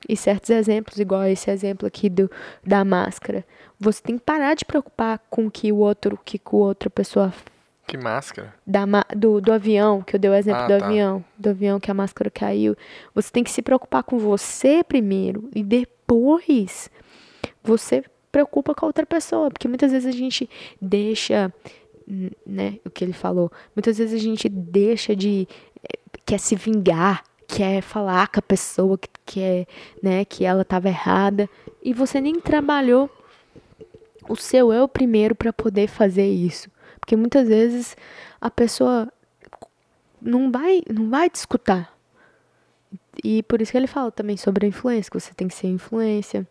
E 0.09 0.17
certos 0.17 0.49
exemplos, 0.49 0.99
igual 0.99 1.23
esse 1.25 1.51
exemplo 1.51 1.87
aqui 1.87 2.09
do, 2.09 2.29
da 2.65 2.83
máscara. 2.83 3.45
Você 3.79 4.01
tem 4.01 4.17
que 4.17 4.23
parar 4.23 4.55
de 4.55 4.65
preocupar 4.65 5.19
com 5.29 5.45
o 5.45 5.51
que 5.51 5.71
o 5.71 5.77
outro, 5.77 6.17
que 6.25 6.39
com 6.39 6.57
outra 6.57 6.89
pessoa 6.89 7.31
Que 7.85 7.95
máscara. 7.95 8.55
da, 8.65 8.85
do, 9.15 9.39
do 9.39 9.53
avião, 9.53 10.01
que 10.01 10.15
eu 10.15 10.19
dei 10.19 10.31
o 10.31 10.33
exemplo 10.33 10.61
Ah, 10.63 10.67
do 10.67 10.79
tá. 10.79 10.85
avião, 10.87 11.23
do 11.37 11.49
avião 11.51 11.79
que 11.79 11.91
a 11.91 11.93
máscara 11.93 12.31
caiu. 12.31 12.75
Você 13.13 13.31
tem 13.31 13.43
que 13.43 13.51
se 13.51 13.61
preocupar 13.61 14.01
com 14.03 14.17
você 14.17 14.83
primeiro 14.83 15.47
e 15.53 15.63
depois 15.63 16.89
você 17.63 18.03
preocupa 18.31 18.73
com 18.73 18.85
a 18.85 18.89
outra 18.89 19.05
pessoa, 19.05 19.51
porque 19.51 19.67
muitas 19.67 19.91
vezes 19.91 20.07
a 20.07 20.17
gente 20.17 20.49
deixa, 20.81 21.53
né, 22.45 22.79
o 22.83 22.89
que 22.89 23.03
ele 23.03 23.13
falou, 23.13 23.51
muitas 23.75 23.97
vezes 23.97 24.19
a 24.19 24.23
gente 24.23 24.49
deixa 24.49 25.15
de 25.15 25.47
eh, 25.83 25.99
quer 26.25 26.39
se 26.39 26.55
vingar, 26.55 27.23
quer 27.47 27.81
falar 27.81 28.27
com 28.27 28.39
a 28.39 28.41
pessoa 28.41 28.97
que 28.97 29.09
quer, 29.25 29.67
né, 30.01 30.25
que 30.25 30.45
ela 30.45 30.61
estava 30.61 30.87
errada 30.87 31.49
e 31.83 31.93
você 31.93 32.19
nem 32.19 32.39
trabalhou 32.39 33.09
o 34.27 34.35
seu 34.35 34.73
eu 34.73 34.87
primeiro 34.87 35.35
para 35.35 35.53
poder 35.53 35.87
fazer 35.87 36.27
isso. 36.27 36.69
Porque 36.99 37.15
muitas 37.15 37.47
vezes 37.47 37.95
a 38.41 38.49
pessoa 38.49 39.11
não 40.21 40.51
vai, 40.51 40.81
não 40.91 41.09
vai 41.09 41.29
te 41.29 41.35
escutar. 41.35 41.95
E 43.23 43.43
por 43.43 43.61
isso 43.61 43.71
que 43.71 43.77
ele 43.77 43.87
fala 43.87 44.11
também 44.11 44.35
sobre 44.35 44.65
a 44.65 44.69
influência, 44.69 45.09
que 45.09 45.19
você 45.19 45.33
tem 45.33 45.47
que 45.47 45.53
ser 45.53 45.67
influência, 45.67 46.47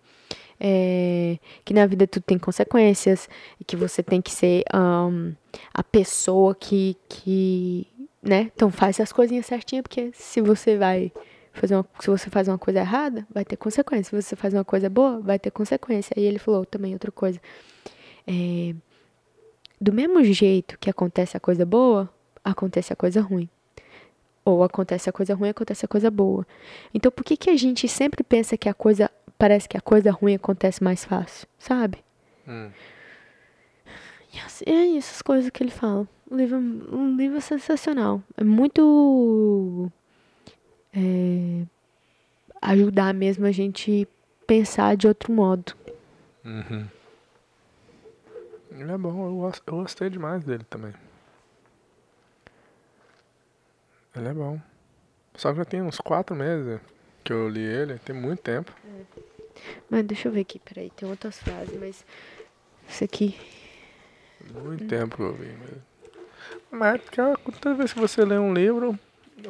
é, 0.58 1.38
que 1.64 1.74
na 1.74 1.84
vida 1.86 2.06
tudo 2.06 2.22
tem 2.22 2.38
consequências, 2.38 3.28
e 3.60 3.64
que 3.64 3.76
você 3.76 4.02
tem 4.02 4.22
que 4.22 4.30
ser 4.30 4.62
ahn, 4.72 5.32
a 5.72 5.82
pessoa 5.82 6.54
que, 6.54 6.96
que, 7.08 7.86
né? 8.24 8.50
Então 8.54 8.70
faz 8.70 8.98
as 8.98 9.12
coisinhas 9.12 9.46
certinhas, 9.46 9.82
porque 9.82 10.10
se 10.14 10.40
você 10.40 10.76
vai 10.76 11.12
fazer 11.52 11.76
uma, 11.76 11.86
se 12.00 12.08
você 12.08 12.30
faz 12.30 12.48
uma 12.48 12.58
coisa 12.58 12.80
errada, 12.80 13.26
vai 13.30 13.44
ter 13.44 13.56
consequência. 13.56 14.10
Se 14.10 14.22
você 14.22 14.36
faz 14.36 14.54
uma 14.54 14.64
coisa 14.64 14.88
boa, 14.88 15.20
vai 15.20 15.38
ter 15.38 15.50
consequência. 15.50 16.14
E 16.16 16.22
ele 16.22 16.38
falou 16.38 16.64
também 16.64 16.92
outra 16.94 17.12
coisa. 17.12 17.40
É, 18.26 18.74
do 19.80 19.92
mesmo 19.92 20.22
jeito 20.24 20.78
que 20.78 20.88
acontece 20.88 21.36
a 21.36 21.40
coisa 21.40 21.66
boa, 21.66 22.08
acontece 22.42 22.92
a 22.92 22.96
coisa 22.96 23.20
ruim. 23.20 23.48
Ou 24.44 24.62
acontece 24.62 25.08
a 25.08 25.12
coisa 25.12 25.34
ruim, 25.34 25.50
acontece 25.50 25.84
a 25.84 25.88
coisa 25.88 26.10
boa. 26.10 26.46
Então 26.92 27.12
por 27.12 27.24
que, 27.24 27.36
que 27.36 27.50
a 27.50 27.56
gente 27.56 27.86
sempre 27.88 28.24
pensa 28.24 28.56
que 28.56 28.68
a 28.68 28.74
coisa. 28.74 29.10
Parece 29.36 29.68
que 29.68 29.76
a 29.76 29.80
coisa 29.80 30.12
ruim 30.12 30.34
acontece 30.34 30.82
mais 30.82 31.04
fácil, 31.04 31.46
sabe? 31.58 31.98
Hum. 32.46 32.70
E 34.32 34.38
assim, 34.38 34.64
é 34.64 34.96
essas 34.96 35.20
coisas 35.20 35.50
que 35.50 35.62
ele 35.62 35.72
fala. 35.72 36.08
Um 36.30 36.36
livro, 36.36 36.58
um 36.58 37.16
livro 37.16 37.40
sensacional. 37.40 38.22
É 38.36 38.44
muito. 38.44 39.90
é, 40.92 41.66
ajudar 42.62 43.12
mesmo 43.12 43.46
a 43.46 43.52
gente 43.52 44.08
pensar 44.46 44.96
de 44.96 45.06
outro 45.06 45.32
modo. 45.32 45.74
Uhum. 46.44 46.86
Ele 48.70 48.90
é 48.90 48.98
bom, 48.98 49.26
eu, 49.26 49.52
eu 49.66 49.76
gostei 49.76 50.10
demais 50.10 50.42
dele 50.44 50.64
também. 50.64 50.92
Ele 54.16 54.28
é 54.28 54.32
bom. 54.32 54.60
Só 55.34 55.50
que 55.50 55.58
já 55.58 55.64
tem 55.64 55.82
uns 55.82 55.98
quatro 55.98 56.34
meses 56.34 56.80
que 57.22 57.32
eu 57.32 57.48
li 57.48 57.60
ele, 57.60 57.98
tem 57.98 58.14
muito 58.14 58.40
tempo. 58.40 58.72
Mas 59.88 60.04
deixa 60.04 60.28
eu 60.28 60.32
ver 60.32 60.40
aqui, 60.40 60.58
peraí, 60.58 60.90
tem 60.90 61.08
outras 61.08 61.38
frases, 61.38 61.78
mas. 61.78 62.04
Isso 62.88 63.04
aqui. 63.04 63.38
Muito 64.52 64.86
tempo 64.86 65.16
que 65.16 65.22
eu 65.22 65.34
vi 65.34 65.46
mesmo. 65.46 65.82
Mas 66.74 66.94
é 66.94 66.98
porque 66.98 67.52
toda 67.60 67.74
vez 67.74 67.92
que 67.92 67.98
você 67.98 68.24
lê 68.24 68.38
um 68.38 68.52
livro, 68.52 68.98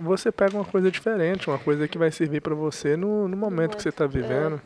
você 0.00 0.30
pega 0.30 0.54
uma 0.56 0.64
coisa 0.64 0.90
diferente, 0.90 1.48
uma 1.48 1.58
coisa 1.58 1.86
que 1.88 1.96
vai 1.98 2.10
servir 2.10 2.40
pra 2.40 2.54
você 2.54 2.96
no, 2.96 3.26
no 3.28 3.36
momento 3.36 3.76
que 3.76 3.82
você 3.82 3.92
tá 3.92 4.06
vivendo. 4.06 4.60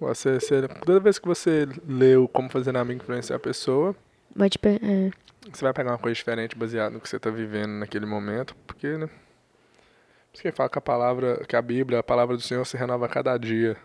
Você, 0.00 0.40
você- 0.40 0.68
toda 0.84 0.98
vez 1.00 1.18
que 1.18 1.26
você 1.26 1.66
leu 1.86 2.26
Como 2.28 2.50
Fazer 2.50 2.76
Amigo 2.76 3.02
Influenciar 3.02 3.36
a 3.36 3.40
Pessoa, 3.40 3.94
Mas, 4.34 4.50
tipo, 4.50 4.66
é, 4.68 5.10
Você 5.52 5.62
vai 5.64 5.72
pegar 5.72 5.92
uma 5.92 5.98
coisa 5.98 6.14
diferente 6.14 6.56
baseado 6.56 6.94
no 6.94 7.00
que 7.00 7.08
você 7.08 7.16
está 7.16 7.30
vivendo 7.30 7.70
naquele 7.72 8.04
momento, 8.06 8.54
porque, 8.66 8.98
né? 8.98 9.06
Por 9.06 10.34
isso 10.34 10.42
que 10.42 10.50
fala 10.52 10.68
que 10.68 10.78
a 10.78 10.82
palavra, 10.82 11.44
que 11.46 11.54
a 11.54 11.62
Bíblia, 11.62 12.00
a 12.00 12.02
palavra 12.02 12.34
do 12.36 12.42
Senhor 12.42 12.64
se 12.66 12.76
renova 12.76 13.06
a 13.06 13.08
cada 13.08 13.36
dia. 13.38 13.76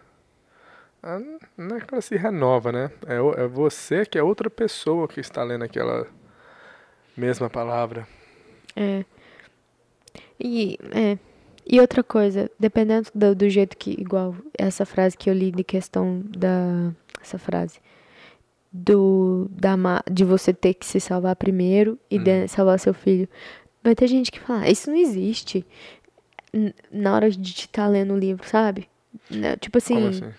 Ah, 1.03 1.19
Não 1.55 1.77
é 1.77 1.79
que 1.79 1.93
ela 1.93 2.01
se 2.01 2.15
renova, 2.15 2.71
né? 2.71 2.89
É, 3.05 3.43
é 3.43 3.47
você 3.47 4.03
que 4.05 4.17
é 4.17 4.23
outra 4.23 4.49
pessoa 4.49 5.07
que 5.07 5.19
está 5.19 5.43
lendo 5.43 5.63
aquela 5.63 6.07
mesma 7.19 7.49
palavra. 7.49 8.07
É. 8.75 9.03
E, 10.39 10.77
é. 10.93 11.17
E 11.67 11.79
outra 11.79 12.03
coisa, 12.03 12.49
dependendo 12.59 13.09
do, 13.13 13.35
do 13.35 13.49
jeito 13.49 13.77
que, 13.77 13.91
igual 13.91 14.35
essa 14.57 14.85
frase 14.85 15.15
que 15.17 15.29
eu 15.29 15.33
li 15.33 15.51
de 15.51 15.63
questão 15.63 16.21
da. 16.25 16.91
Essa 17.21 17.37
frase. 17.37 17.79
Do. 18.71 19.47
Da, 19.51 19.75
de 20.09 20.23
você 20.23 20.53
ter 20.53 20.73
que 20.75 20.85
se 20.85 20.99
salvar 20.99 21.35
primeiro 21.35 21.99
e 22.09 22.17
de- 22.17 22.47
salvar 22.47 22.79
seu 22.79 22.93
filho. 22.93 23.27
Vai 23.83 23.95
ter 23.95 24.07
gente 24.07 24.31
que 24.31 24.39
fala, 24.39 24.61
"Ah, 24.61 24.69
isso 24.69 24.89
não 24.89 24.97
existe. 24.97 25.65
Na 26.91 27.15
hora 27.15 27.29
de 27.29 27.51
estar 27.51 27.87
lendo 27.87 28.13
o 28.13 28.17
livro, 28.17 28.47
sabe? 28.47 28.87
Tipo 29.59 29.77
assim, 29.77 29.93
Como 29.95 30.07
assim? 30.07 30.31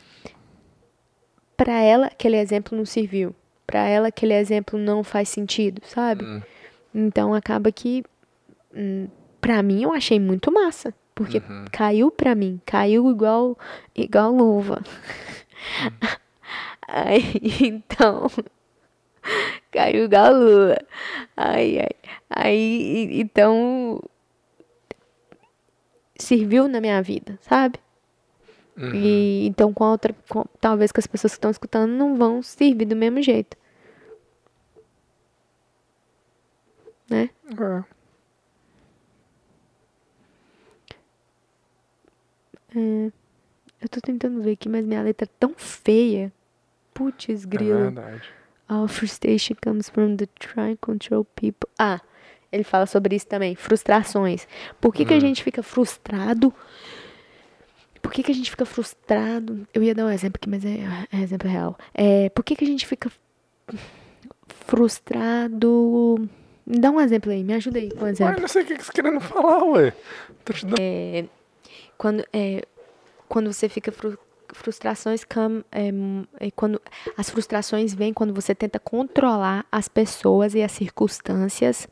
pra 1.56 1.80
ela 1.80 2.06
aquele 2.06 2.36
exemplo 2.36 2.76
não 2.76 2.84
serviu. 2.84 3.34
Pra 3.66 3.86
ela 3.86 4.08
aquele 4.08 4.34
exemplo 4.34 4.78
não 4.78 5.04
faz 5.04 5.28
sentido, 5.28 5.80
sabe? 5.84 6.24
Hum, 6.24 6.42
Então 6.94 7.34
acaba 7.34 7.70
que 7.72 8.04
hum, 8.74 9.08
pra 9.40 9.62
mim 9.62 9.82
eu 9.82 9.92
achei 9.92 10.18
muito 10.20 10.52
massa, 10.52 10.92
porque 11.14 11.38
Uhum. 11.38 11.64
caiu 11.72 12.10
pra 12.10 12.34
mim, 12.34 12.60
caiu 12.66 13.10
igual 13.10 13.58
igual 13.94 14.32
luva. 14.32 14.82
Aí, 16.88 17.22
então 17.60 18.26
caiu 19.70 20.04
igual 20.04 20.32
luva. 20.32 20.78
Ai, 21.36 21.78
ai. 21.78 21.90
Aí 22.28 23.20
então 23.20 24.02
serviu 26.18 26.68
na 26.68 26.80
minha 26.80 27.00
vida, 27.02 27.38
sabe? 27.42 27.78
uhum. 28.76 28.94
E 28.94 29.46
então 29.46 29.72
com 29.72 29.84
a 29.84 29.90
outra, 29.92 30.14
com- 30.28 30.44
talvez 30.60 30.92
que 30.92 31.00
as 31.00 31.06
pessoas 31.06 31.32
que 31.32 31.38
estão 31.38 31.50
escutando 31.50 31.90
não 31.90 32.16
vão 32.16 32.42
servir 32.42 32.84
do 32.86 32.96
mesmo 32.96 33.22
jeito. 33.22 33.56
Né? 37.10 37.28
É. 42.74 43.10
Eu 43.82 43.88
tô 43.88 44.00
tentando 44.00 44.40
ver 44.42 44.52
aqui, 44.52 44.68
mas 44.68 44.86
minha 44.86 45.02
letra 45.02 45.26
é 45.26 45.34
tão 45.38 45.54
feia. 45.56 46.32
Putz, 46.94 47.28
É 47.28 47.46
grilo. 47.46 47.78
verdade. 47.90 48.22
Our 48.70 48.86
frustration 48.88 49.56
comes 49.62 49.88
from 49.88 50.16
the 50.16 50.26
try 50.38 50.72
and 50.72 50.76
control 50.80 51.24
people. 51.24 51.68
Ah, 51.78 52.00
ele 52.52 52.62
fala 52.62 52.86
sobre 52.86 53.16
isso 53.16 53.26
também. 53.26 53.56
Frustrações. 53.56 54.46
Por 54.80 54.94
que, 54.94 55.04
que 55.04 55.12
a 55.12 55.16
Hum. 55.16 55.20
gente 55.20 55.42
fica 55.42 55.62
frustrado? 55.62 56.54
Por 58.00 58.12
que, 58.12 58.22
que 58.22 58.30
a 58.30 58.34
gente 58.34 58.50
fica 58.50 58.64
frustrado? 58.64 59.66
Eu 59.74 59.82
ia 59.82 59.94
dar 59.94 60.04
um 60.06 60.10
exemplo 60.10 60.38
aqui, 60.40 60.48
mas 60.48 60.64
é, 60.64 60.78
é 61.12 61.20
exemplo 61.20 61.48
real. 61.48 61.76
É, 61.92 62.28
por 62.30 62.44
que, 62.44 62.54
que 62.54 62.64
a 62.64 62.66
gente 62.66 62.86
fica 62.86 63.10
frustrado? 64.48 66.28
Me 66.70 66.78
dá 66.78 66.88
um 66.88 67.00
exemplo 67.00 67.32
aí, 67.32 67.42
me 67.42 67.52
ajuda 67.54 67.80
aí 67.80 67.90
com 67.90 68.04
um 68.04 68.08
exemplo. 68.08 68.32
Mas 68.34 68.42
não 68.42 68.48
sei 68.48 68.62
o 68.62 68.66
que 68.66 68.76
você 68.76 68.84
tá 68.84 68.92
querendo 68.92 69.20
falar, 69.20 69.64
ué. 69.64 69.92
Tô 70.44 70.52
te 70.52 70.64
dando... 70.64 71.28
quando 71.98 72.24
é 72.32 72.62
quando 73.28 73.52
você 73.52 73.68
fica 73.68 73.90
fru 73.90 74.16
frustrações 74.52 75.24
come, 75.24 75.64
é, 75.70 75.90
é 76.40 76.50
quando 76.50 76.80
as 77.16 77.30
frustrações 77.30 77.94
vêm 77.94 78.12
quando 78.12 78.34
você 78.34 78.52
tenta 78.52 78.80
controlar 78.80 79.64
as 79.70 79.86
pessoas 79.86 80.54
e 80.54 80.62
as 80.62 80.72
circunstâncias 80.72 81.88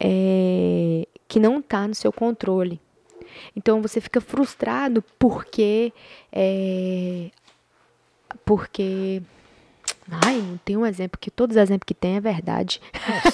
é, 0.00 1.06
que 1.28 1.38
não 1.38 1.62
tá 1.62 1.86
no 1.86 1.94
seu 1.94 2.12
controle 2.12 2.80
então 3.54 3.80
você 3.80 4.00
fica 4.00 4.20
frustrado 4.20 5.04
porque 5.20 5.92
é, 6.32 7.30
porque 8.44 9.22
Ai, 10.10 10.36
não 10.36 10.58
tem 10.58 10.76
um 10.76 10.84
exemplo, 10.84 11.18
que 11.18 11.30
todos 11.30 11.56
os 11.56 11.62
exemplos 11.62 11.86
que 11.86 11.94
tem 11.94 12.16
é 12.16 12.20
verdade. 12.20 12.80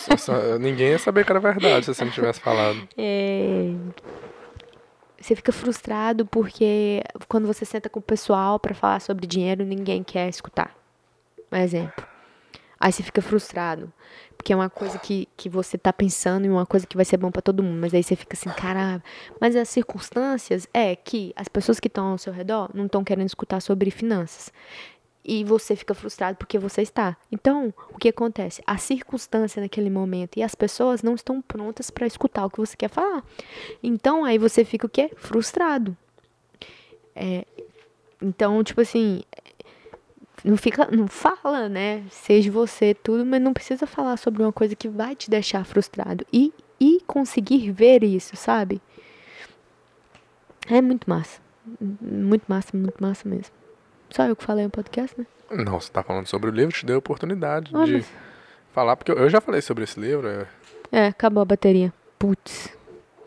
Nossa, 0.09 0.59
ninguém 0.59 0.91
ia 0.91 0.99
saber 0.99 1.25
que 1.25 1.33
era 1.33 1.41
verdade 1.41 1.85
se 1.85 1.95
você 1.95 2.05
não 2.05 2.13
tivesse 2.13 2.41
falado. 2.41 2.89
É, 2.97 3.73
Você 5.21 5.35
fica 5.35 5.53
frustrado 5.53 6.25
porque 6.27 7.03
quando 7.29 7.47
você 7.47 7.65
senta 7.65 7.89
com 7.89 7.99
o 7.99 8.03
pessoal 8.03 8.59
pra 8.59 8.75
falar 8.75 9.01
sobre 9.01 9.27
dinheiro, 9.27 9.65
ninguém 9.65 10.03
quer 10.03 10.29
escutar. 10.29 10.75
Um 11.53 11.57
exemplo. 11.57 12.05
Aí 12.79 12.91
você 12.93 13.03
fica 13.03 13.21
frustrado. 13.21 13.93
Porque 14.37 14.55
é 14.55 14.57
uma 14.57 14.71
coisa 14.71 14.99
que, 14.99 15.29
que 15.37 15.51
você 15.51 15.77
tá 15.77 15.93
pensando 15.93 16.47
e 16.47 16.49
uma 16.49 16.65
coisa 16.65 16.87
que 16.87 16.97
vai 16.97 17.05
ser 17.05 17.19
bom 17.19 17.31
pra 17.31 17.43
todo 17.43 17.63
mundo. 17.63 17.79
Mas 17.79 17.93
aí 17.93 18.03
você 18.03 18.17
fica 18.17 18.35
assim, 18.35 18.49
caralho. 18.49 19.03
Mas 19.39 19.55
as 19.55 19.69
circunstâncias 19.69 20.67
é 20.73 20.97
que 20.97 21.35
as 21.37 21.47
pessoas 21.47 21.79
que 21.79 21.89
estão 21.89 22.13
ao 22.13 22.17
seu 22.19 22.33
redor 22.33 22.71
não 22.73 22.87
estão 22.87 23.05
querendo 23.05 23.27
escutar 23.27 23.61
sobre 23.61 23.91
finanças. 23.91 24.51
E 25.33 25.45
você 25.45 25.77
fica 25.77 25.95
frustrado 25.95 26.37
porque 26.37 26.59
você 26.59 26.83
está. 26.83 27.17
Então, 27.31 27.73
o 27.95 27.99
que 27.99 28.09
acontece? 28.09 28.61
A 28.67 28.77
circunstância 28.77 29.63
naquele 29.63 29.89
momento 29.89 30.37
e 30.37 30.43
as 30.43 30.57
pessoas 30.57 31.05
não 31.05 31.15
estão 31.15 31.41
prontas 31.41 31.89
para 31.89 32.05
escutar 32.05 32.45
o 32.47 32.51
que 32.51 32.59
você 32.59 32.77
quer 32.77 32.91
falar. 32.91 33.23
Então, 33.81 34.25
aí 34.25 34.39
você 34.39 34.65
fica 34.65 34.87
o 34.87 34.91
quê? 34.91 35.09
Frustrado. 35.15 35.97
É, 37.15 37.45
então, 38.21 38.65
tipo 38.65 38.81
assim, 38.81 39.23
não 40.45 40.57
fica, 40.57 40.89
não 40.91 41.07
fala, 41.07 41.69
né? 41.69 42.03
Seja 42.11 42.51
você 42.51 42.93
tudo, 42.93 43.25
mas 43.25 43.41
não 43.41 43.53
precisa 43.53 43.87
falar 43.87 44.17
sobre 44.17 44.43
uma 44.43 44.53
coisa 44.53 44.75
que 44.75 44.89
vai 44.89 45.15
te 45.15 45.31
deixar 45.31 45.65
frustrado 45.65 46.27
e 46.33 46.53
e 46.81 46.99
conseguir 47.07 47.71
ver 47.71 48.03
isso, 48.03 48.35
sabe? 48.35 48.81
É 50.67 50.81
muito 50.81 51.09
massa. 51.09 51.41
Muito 51.79 52.45
massa, 52.49 52.77
muito 52.77 53.01
massa 53.01 53.29
mesmo. 53.29 53.60
Só 54.11 54.25
eu 54.27 54.35
que 54.37 54.45
falei 54.45 54.65
no 54.65 54.71
podcast, 54.71 55.19
né? 55.19 55.27
Não, 55.51 55.81
você 55.81 55.91
tá 55.91 56.03
falando 56.03 56.27
sobre 56.27 56.51
o 56.51 56.53
livro, 56.53 56.75
te 56.75 56.85
deu 56.87 56.97
a 56.97 56.99
oportunidade 56.99 57.71
Ah, 57.75 57.85
de 57.85 57.93
mas- 57.95 58.13
falar, 58.73 58.97
porque 58.97 59.11
eu, 59.13 59.17
eu 59.17 59.29
já 59.31 59.41
falei 59.41 59.61
sobre 59.61 59.85
esse 59.85 59.99
livro. 59.99 60.29
é, 60.29 60.47
É, 60.93 61.07
acabou 61.09 61.41
a 61.43 61.45
bateria. 61.45 61.93
Putz, 62.19 62.69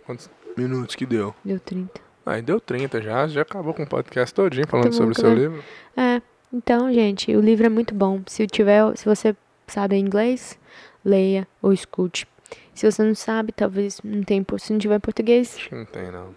Quantos 0.06 0.30
minutos 0.58 0.96
que 0.96 1.06
deu? 1.06 1.34
deu 1.44 1.60
30. 1.60 2.02
Aí 2.26 2.42
deu 2.42 2.60
30 2.60 3.02
já, 3.02 3.28
já 3.28 3.42
acabou 3.42 3.74
com 3.74 3.84
o 3.84 3.88
podcast 3.88 4.34
todinho 4.34 4.68
falando 4.68 4.94
sobre 4.94 5.12
o 5.14 5.20
seu 5.20 5.34
livro. 5.34 5.64
É, 5.98 6.22
então, 6.54 6.92
gente, 6.94 7.36
o 7.36 7.42
livro 7.42 7.66
é 7.66 7.70
muito 7.70 7.94
bom. 7.94 8.22
Se 8.28 8.46
tiver, 8.48 8.96
se 8.98 9.04
você 9.06 9.36
sabe 9.68 9.98
inglês, 9.98 10.58
leia 11.04 11.46
ou 11.62 11.74
escute. 11.74 12.26
Se 12.74 12.90
você 12.90 13.04
não 13.04 13.16
sabe, 13.16 13.52
talvez 13.52 14.00
não 14.04 14.24
tem, 14.24 14.46
se 14.60 14.72
não 14.72 14.80
tiver 14.80 14.96
em 14.96 15.00
português, 15.00 15.56
Acho 15.58 15.70
que 15.70 15.76
não 15.76 15.86
tem, 15.86 16.12
não. 16.12 16.34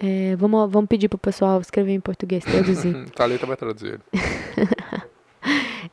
É, 0.00 0.36
vamos, 0.36 0.70
vamos 0.70 0.88
pedir 0.88 1.08
pro 1.08 1.18
pessoal 1.18 1.60
escrever 1.60 1.92
em 1.92 2.00
português, 2.00 2.44
traduzir 2.44 3.08
Thalita 3.14 3.46
vai 3.46 3.56
traduzir. 3.56 4.00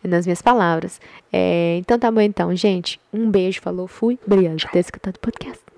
nas 0.04 0.26
minhas 0.26 0.42
palavras. 0.42 1.00
É, 1.32 1.78
então 1.78 2.00
tá 2.00 2.12
bom 2.12 2.22
então, 2.22 2.56
gente. 2.56 3.00
Um 3.14 3.30
beijo, 3.30 3.62
falou, 3.62 3.88
fui. 3.88 4.18
Obrigada 4.26 4.56
por 4.58 4.72
ter 4.72 4.80
escutado 4.80 5.16
o 5.16 5.20
podcast. 5.20 5.62